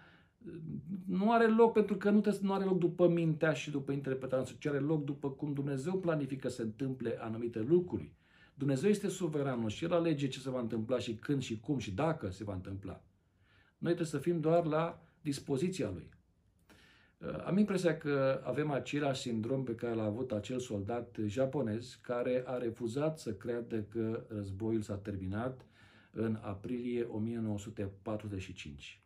Nu 1.07 1.33
are 1.33 1.47
loc 1.47 1.73
pentru 1.73 1.97
că 1.97 2.11
nu, 2.11 2.21
te, 2.21 2.39
nu 2.41 2.53
are 2.53 2.65
loc 2.65 2.79
după 2.79 3.09
mintea 3.09 3.53
și 3.53 3.71
după 3.71 3.93
interpretarea 3.93 4.45
ci 4.59 4.67
are 4.67 4.79
loc 4.79 5.05
după 5.05 5.31
cum 5.31 5.53
Dumnezeu 5.53 5.99
planifică 5.99 6.49
să 6.49 6.63
întâmple 6.63 7.17
anumite 7.21 7.61
lucruri. 7.61 8.13
Dumnezeu 8.55 8.91
este 8.91 9.09
suveranul 9.09 9.69
și 9.69 9.85
El 9.85 9.93
alege 9.93 10.29
ce 10.29 10.39
se 10.39 10.51
va 10.51 10.61
întâmpla 10.61 10.99
și 10.99 11.15
când 11.15 11.43
și 11.43 11.61
cum 11.61 11.79
și 11.79 11.91
dacă 11.91 12.31
se 12.31 12.45
va 12.45 12.55
întâmpla. 12.55 13.05
Noi 13.79 13.93
trebuie 13.95 14.07
să 14.07 14.19
fim 14.19 14.41
doar 14.41 14.65
la 14.65 15.03
dispoziția 15.21 15.91
Lui. 15.91 16.09
Uh, 17.27 17.45
am 17.45 17.59
impresia 17.59 17.97
că 17.97 18.41
avem 18.45 18.71
același 18.71 19.21
sindrom 19.21 19.65
pe 19.65 19.75
care 19.75 19.95
l-a 19.95 20.05
avut 20.05 20.33
acel 20.33 20.59
soldat 20.59 21.17
japonez 21.27 21.99
care 22.01 22.43
a 22.47 22.57
refuzat 22.57 23.19
să 23.19 23.35
creadă 23.35 23.83
că 23.83 24.25
războiul 24.29 24.83
s-a 24.83 24.95
terminat 24.95 25.67
în 26.11 26.39
aprilie 26.41 27.03
1945. 27.03 29.03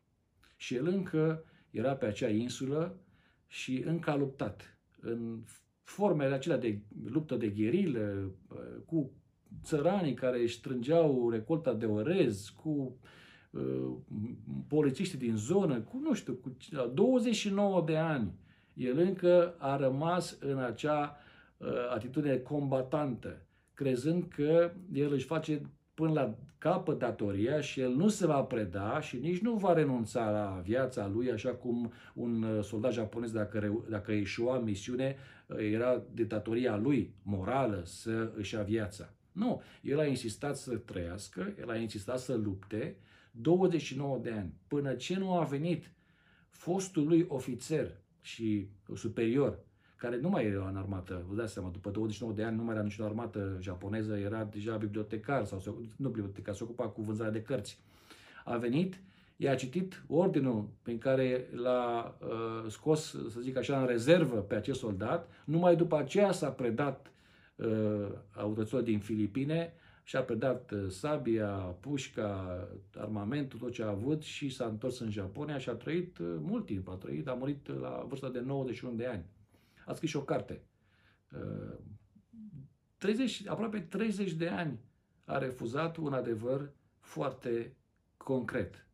Și 0.57 0.75
el 0.75 0.87
încă 0.87 1.45
era 1.71 1.97
pe 1.97 2.07
acea 2.07 2.29
insulă 2.29 2.99
și 3.47 3.83
încă 3.87 4.11
a 4.11 4.17
luptat 4.17 4.79
în 5.01 5.43
formele 5.83 6.35
acelea 6.35 6.59
de 6.59 6.81
luptă 7.05 7.37
de 7.37 7.49
gherilă, 7.49 8.33
uh, 8.49 8.59
cu 8.87 9.11
țăranii 9.63 10.15
care 10.15 10.41
își 10.41 10.57
strângeau 10.57 11.31
recolta 11.31 11.75
de 11.75 11.87
orez, 11.87 12.49
cu 12.49 12.71
Uh, 12.71 12.95
polițiștii 14.69 15.19
din 15.19 15.37
zonă, 15.37 15.81
cu, 15.81 15.99
nu 16.03 16.15
știu, 16.15 16.35
cu 16.35 16.57
29 16.95 17.83
de 17.87 17.97
ani, 17.97 18.33
el 18.75 18.99
încă 18.99 19.55
a 19.59 19.77
rămas 19.77 20.39
în 20.41 20.59
acea 20.59 21.17
uh, 21.57 21.69
atitudine 21.95 22.37
combatantă, 22.37 23.47
crezând 23.75 24.25
că 24.29 24.73
el 24.93 25.13
își 25.13 25.27
face 25.27 25.61
până 25.95 26.13
la 26.13 26.35
capăt 26.59 26.99
datoria 26.99 27.61
și 27.61 27.81
el 27.81 27.95
nu 27.95 28.09
se 28.09 28.27
va 28.27 28.43
preda 28.43 29.01
și 29.01 29.17
nici 29.17 29.41
nu 29.41 29.55
va 29.55 29.73
renunța 29.73 30.31
la 30.31 30.61
viața 30.65 31.09
lui, 31.09 31.31
așa 31.31 31.51
cum 31.51 31.93
un 32.15 32.43
uh, 32.43 32.65
soldat 32.65 32.93
japonez, 32.93 33.33
dacă, 33.33 33.85
dacă 33.91 34.13
ieșua 34.13 34.59
misiune, 34.59 35.17
uh, 35.47 35.57
era 35.73 36.03
de 36.13 36.23
datoria 36.23 36.77
lui 36.77 37.15
morală 37.23 37.83
să 37.85 38.33
își 38.35 38.55
ia 38.55 38.63
viața. 38.63 39.15
Nu, 39.33 39.63
el 39.83 39.99
a 39.99 40.07
insistat 40.07 40.57
să 40.57 40.77
trăiască, 40.77 41.55
el 41.61 41.71
a 41.71 41.77
insistat 41.77 42.19
să 42.19 42.35
lupte 42.35 42.97
29 43.41 44.19
de 44.19 44.31
ani, 44.31 44.55
până 44.69 44.95
ce 44.95 45.19
nu 45.19 45.33
a 45.33 45.45
venit 45.45 45.91
fostul 46.51 47.07
lui 47.07 47.27
ofițer 47.29 47.91
și 48.21 48.69
superior, 48.95 49.59
care 49.97 50.21
nu 50.21 50.29
mai 50.29 50.47
era 50.47 50.69
în 50.69 50.77
armată, 50.77 51.25
vă 51.29 51.35
dați 51.35 51.53
seama, 51.53 51.69
după 51.69 51.91
29 51.91 52.35
de 52.35 52.45
ani 52.45 52.57
nu 52.57 52.63
mai 52.63 52.75
era 52.75 52.85
nicio 52.85 53.05
armată 53.05 53.59
japoneză, 53.61 54.17
era 54.17 54.45
deja 54.45 54.77
bibliotecar 54.77 55.45
sau 55.45 55.83
nu 55.97 56.09
bibliotecar, 56.09 56.55
se 56.55 56.65
ocupa 56.65 56.89
cu 56.89 57.03
vânzarea 57.03 57.33
de 57.33 57.43
cărți. 57.43 57.81
A 58.45 58.57
venit, 58.57 59.01
i-a 59.37 59.55
citit 59.55 60.05
ordinul 60.09 60.69
prin 60.83 60.99
care 60.99 61.49
l-a 61.55 62.17
uh, 62.21 62.71
scos, 62.71 63.11
să 63.29 63.41
zic 63.41 63.57
așa, 63.57 63.81
în 63.81 63.87
rezervă 63.87 64.37
pe 64.37 64.55
acest 64.55 64.79
soldat, 64.79 65.31
numai 65.45 65.77
după 65.77 65.97
aceea 65.97 66.33
s-a 66.33 66.51
predat 66.51 67.13
uh, 67.57 68.09
autorităților 68.35 68.83
din 68.83 68.99
Filipine, 68.99 69.73
și-a 70.09 70.23
predat 70.23 70.71
uh, 70.71 70.89
sabia, 70.89 71.49
pușca, 71.57 72.69
armamentul, 72.95 73.59
tot 73.59 73.73
ce 73.73 73.83
a 73.83 73.89
avut 73.89 74.23
și 74.23 74.49
s-a 74.49 74.67
întors 74.67 74.99
în 74.99 75.11
Japonia 75.11 75.59
și 75.59 75.69
a 75.69 75.75
trăit 75.75 76.19
uh, 76.19 76.37
mult 76.41 76.67
timp. 76.67 76.89
A 76.89 76.95
trăit, 76.95 77.29
a 77.29 77.35
murit 77.35 77.81
la 77.81 78.05
vârsta 78.09 78.29
de 78.29 78.41
91 78.41 78.95
de 78.95 79.07
ani. 79.07 79.25
A 79.87 79.93
scris 79.93 80.11
și 80.11 80.17
o 80.17 80.23
carte. 80.23 80.63
30, 82.97 83.39
uh, 83.39 83.51
aproape 83.51 83.81
30 83.81 84.33
de 84.33 84.49
ani 84.49 84.79
a 85.25 85.39
refuzat 85.39 85.97
un 85.97 86.13
adevăr 86.13 86.73
foarte 86.99 87.77
concret. 88.17 88.87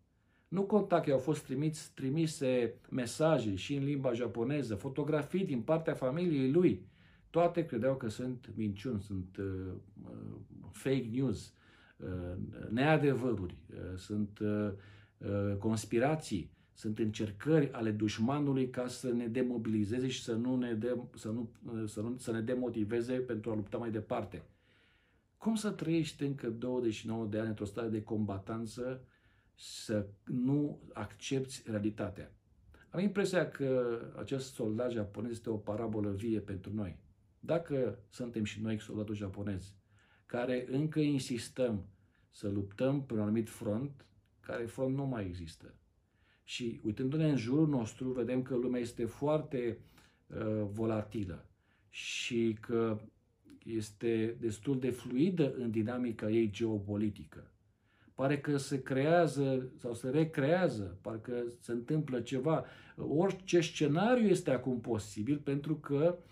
Nu 0.48 0.62
conta 0.62 1.00
că 1.00 1.12
au 1.12 1.18
fost 1.18 1.44
trimiți, 1.44 1.92
trimise 1.94 2.74
mesaje 2.90 3.54
și 3.54 3.74
în 3.74 3.84
limba 3.84 4.12
japoneză, 4.12 4.74
fotografii 4.74 5.44
din 5.44 5.62
partea 5.62 5.94
familiei 5.94 6.50
lui, 6.50 6.86
toate 7.32 7.66
credeau 7.66 7.96
că 7.96 8.08
sunt 8.08 8.50
minciuni, 8.54 9.00
sunt 9.00 9.36
uh, 9.36 9.72
uh, 10.04 10.70
fake 10.70 11.08
news, 11.12 11.54
uh, 11.96 12.36
neadevăruri, 12.70 13.56
uh, 13.70 13.96
sunt 13.96 14.38
uh, 14.38 14.72
uh, 15.18 15.56
conspirații, 15.58 16.50
sunt 16.74 16.98
încercări 16.98 17.72
ale 17.72 17.90
dușmanului 17.90 18.70
ca 18.70 18.86
să 18.86 19.12
ne 19.12 19.26
demobilizeze 19.26 20.08
și 20.08 20.22
să 20.22 20.34
nu 20.34 20.56
ne, 20.56 20.72
de, 20.72 20.98
să 21.14 21.28
nu, 21.30 21.50
uh, 21.72 21.88
să 21.88 22.00
nu, 22.00 22.16
să 22.18 22.32
ne 22.32 22.40
demotiveze 22.40 23.14
pentru 23.14 23.50
a 23.50 23.54
lupta 23.54 23.76
mai 23.76 23.90
departe. 23.90 24.42
Cum 25.36 25.54
să 25.54 25.70
trăiești 25.70 26.22
încă 26.22 26.50
29 26.50 27.26
de 27.26 27.38
ani 27.38 27.48
într-o 27.48 27.64
stare 27.64 27.88
de 27.88 28.02
combatanță 28.02 29.04
să 29.54 30.06
nu 30.24 30.80
accepti 30.92 31.62
realitatea? 31.66 32.32
Am 32.90 33.00
impresia 33.00 33.50
că 33.50 34.00
acest 34.18 34.54
soldat 34.54 34.90
japonez 34.90 35.30
este 35.30 35.50
o 35.50 35.56
parabolă 35.56 36.10
vie 36.10 36.40
pentru 36.40 36.74
noi. 36.74 37.00
Dacă 37.44 37.98
suntem 38.08 38.44
și 38.44 38.60
noi 38.60 38.80
soldatul 38.80 39.14
japonezi, 39.14 39.74
care 40.26 40.66
încă 40.70 41.00
insistăm 41.00 41.84
să 42.30 42.48
luptăm 42.48 43.04
pe 43.04 43.14
un 43.14 43.20
anumit 43.20 43.48
front, 43.48 44.06
care 44.40 44.64
front 44.64 44.96
nu 44.96 45.04
mai 45.04 45.26
există. 45.26 45.74
Și 46.44 46.80
uitându-ne 46.84 47.30
în 47.30 47.36
jurul 47.36 47.68
nostru, 47.68 48.12
vedem 48.12 48.42
că 48.42 48.56
lumea 48.56 48.80
este 48.80 49.04
foarte 49.04 49.78
uh, 50.26 50.66
volatilă 50.70 51.48
și 51.88 52.56
că 52.60 53.00
este 53.64 54.36
destul 54.40 54.78
de 54.78 54.90
fluidă 54.90 55.54
în 55.54 55.70
dinamica 55.70 56.30
ei 56.30 56.50
geopolitică. 56.50 57.50
Pare 58.14 58.40
că 58.40 58.56
se 58.56 58.82
creează 58.82 59.72
sau 59.78 59.94
se 59.94 60.10
recrează, 60.10 60.98
parcă 61.00 61.44
se 61.58 61.72
întâmplă 61.72 62.20
ceva. 62.20 62.64
Orice 62.96 63.60
scenariu 63.60 64.26
este 64.26 64.50
acum 64.50 64.80
posibil 64.80 65.38
pentru 65.38 65.76
că 65.76 66.18
uh, 66.18 66.31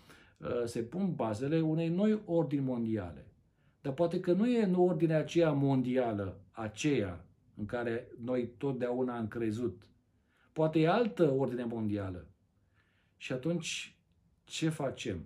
se 0.65 0.83
pun 0.83 1.15
bazele 1.15 1.59
unei 1.59 1.89
noi 1.89 2.21
ordini 2.25 2.61
mondiale. 2.61 3.25
Dar 3.81 3.93
poate 3.93 4.19
că 4.19 4.33
nu 4.33 4.47
e 4.47 4.63
în 4.63 4.73
ordinea 4.73 5.17
aceea 5.17 5.51
mondială, 5.51 6.41
aceea 6.51 7.25
în 7.55 7.65
care 7.65 8.07
noi 8.23 8.49
totdeauna 8.57 9.17
am 9.17 9.27
crezut. 9.27 9.83
Poate 10.53 10.79
e 10.79 10.87
altă 10.87 11.31
ordine 11.31 11.63
mondială. 11.63 12.27
Și 13.17 13.33
atunci, 13.33 13.97
ce 14.43 14.69
facem? 14.69 15.25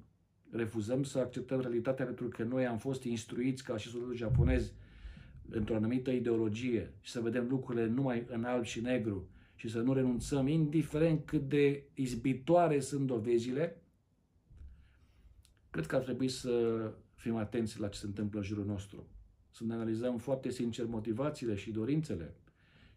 Refuzăm 0.52 1.04
să 1.04 1.20
acceptăm 1.20 1.62
realitatea 1.62 2.06
pentru 2.06 2.28
că 2.28 2.44
noi 2.44 2.66
am 2.66 2.78
fost 2.78 3.04
instruiți 3.04 3.64
ca 3.64 3.78
și 3.78 3.90
soldatul 3.90 4.16
japonez 4.16 4.74
într-o 5.50 5.76
anumită 5.76 6.12
ideologie 6.12 6.94
și 7.02 7.12
să 7.12 7.22
vedem 7.22 7.48
lucrurile 7.50 7.88
numai 7.88 8.26
în 8.28 8.44
alb 8.44 8.64
și 8.64 8.82
negru 8.82 9.30
și 9.56 9.70
să 9.70 9.80
nu 9.80 9.94
renunțăm, 9.94 10.48
indiferent 10.48 11.26
cât 11.26 11.50
de 11.50 11.84
izbitoare 11.94 12.80
sunt 12.80 13.08
dovezile, 13.08 13.82
Cred 15.76 15.88
că 15.88 15.96
ar 15.96 16.02
trebui 16.02 16.28
să 16.28 16.92
fim 17.16 17.36
atenți 17.36 17.80
la 17.80 17.88
ce 17.88 18.00
se 18.00 18.06
întâmplă 18.06 18.40
în 18.40 18.46
jurul 18.46 18.66
nostru, 18.66 19.08
să 19.52 19.64
ne 19.64 19.74
analizăm 19.74 20.18
foarte 20.18 20.50
sincer 20.50 20.86
motivațiile 20.86 21.56
și 21.56 21.72
dorințele 21.72 22.36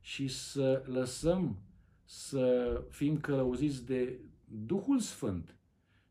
și 0.00 0.28
să 0.28 0.82
lăsăm 0.86 1.58
să 2.04 2.82
fim 2.90 3.20
călăuziți 3.20 3.86
de 3.86 4.18
Duhul 4.44 4.98
Sfânt 4.98 5.56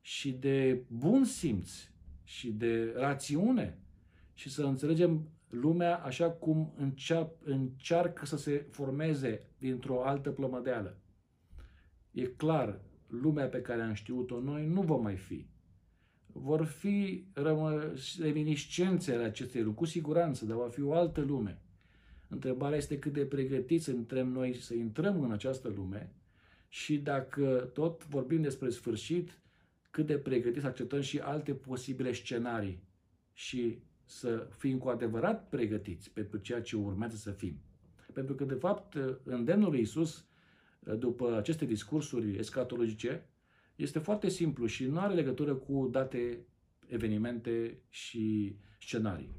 și 0.01 0.31
de 0.31 0.83
bun 0.87 1.23
simț 1.23 1.71
și 2.23 2.51
de 2.51 2.93
rațiune 2.95 3.79
și 4.33 4.49
să 4.49 4.63
înțelegem 4.63 5.29
lumea 5.49 5.97
așa 5.97 6.29
cum 6.31 6.73
încearcă 7.43 8.25
să 8.25 8.37
se 8.37 8.67
formeze 8.69 9.49
dintr-o 9.57 10.03
altă 10.05 10.31
plămădeală. 10.31 10.97
E 12.11 12.23
clar, 12.23 12.79
lumea 13.07 13.47
pe 13.47 13.61
care 13.61 13.81
am 13.81 13.93
știut-o 13.93 14.39
noi 14.39 14.65
nu 14.65 14.81
va 14.81 14.95
mai 14.95 15.15
fi. 15.15 15.55
Vor 16.41 16.65
fi 16.65 17.25
reminiscențe 18.19 19.13
ale 19.13 19.23
acestei 19.23 19.61
lumi, 19.61 19.75
cu 19.75 19.85
siguranță, 19.85 20.45
dar 20.45 20.57
va 20.57 20.69
fi 20.69 20.81
o 20.81 20.93
altă 20.93 21.21
lume. 21.21 21.61
Întrebarea 22.27 22.77
este 22.77 22.99
cât 22.99 23.13
de 23.13 23.25
pregătiți 23.25 23.83
suntem 23.83 24.27
noi 24.27 24.55
să 24.55 24.73
intrăm 24.73 25.21
în 25.21 25.31
această 25.31 25.67
lume 25.67 26.13
și 26.67 26.97
dacă 26.97 27.69
tot 27.73 28.07
vorbim 28.07 28.41
despre 28.41 28.69
sfârșit, 28.69 29.39
cât 29.91 30.05
de 30.05 30.17
pregătiți 30.17 30.61
să 30.61 30.67
acceptăm 30.67 31.01
și 31.01 31.19
alte 31.19 31.53
posibile 31.53 32.13
scenarii 32.13 32.83
și 33.33 33.79
să 34.05 34.47
fim 34.57 34.77
cu 34.77 34.89
adevărat 34.89 35.49
pregătiți 35.49 36.11
pentru 36.11 36.37
ceea 36.37 36.61
ce 36.61 36.75
urmează 36.75 37.15
să 37.15 37.31
fim. 37.31 37.59
Pentru 38.13 38.35
că, 38.35 38.43
de 38.43 38.53
fapt, 38.53 38.97
îndemnul 39.23 39.69
lui 39.69 39.81
Isus, 39.81 40.25
după 40.97 41.35
aceste 41.37 41.65
discursuri 41.65 42.37
escatologice, 42.37 43.29
este 43.77 43.99
foarte 43.99 44.29
simplu 44.29 44.65
și 44.65 44.85
nu 44.85 44.99
are 44.99 45.13
legătură 45.13 45.55
cu 45.55 45.87
date, 45.91 46.45
evenimente 46.87 47.81
și 47.89 48.55
scenarii. 48.79 49.35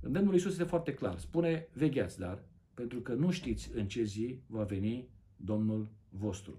Îndemnul 0.00 0.30
lui 0.30 0.38
Isus 0.38 0.50
este 0.52 0.64
foarte 0.64 0.94
clar. 0.94 1.18
Spune, 1.18 1.68
vegheați, 1.72 2.18
dar, 2.18 2.44
pentru 2.74 3.00
că 3.00 3.14
nu 3.14 3.30
știți 3.30 3.70
în 3.74 3.88
ce 3.88 4.02
zi 4.02 4.42
va 4.46 4.64
veni 4.64 5.08
Domnul 5.36 5.92
vostru. 6.08 6.50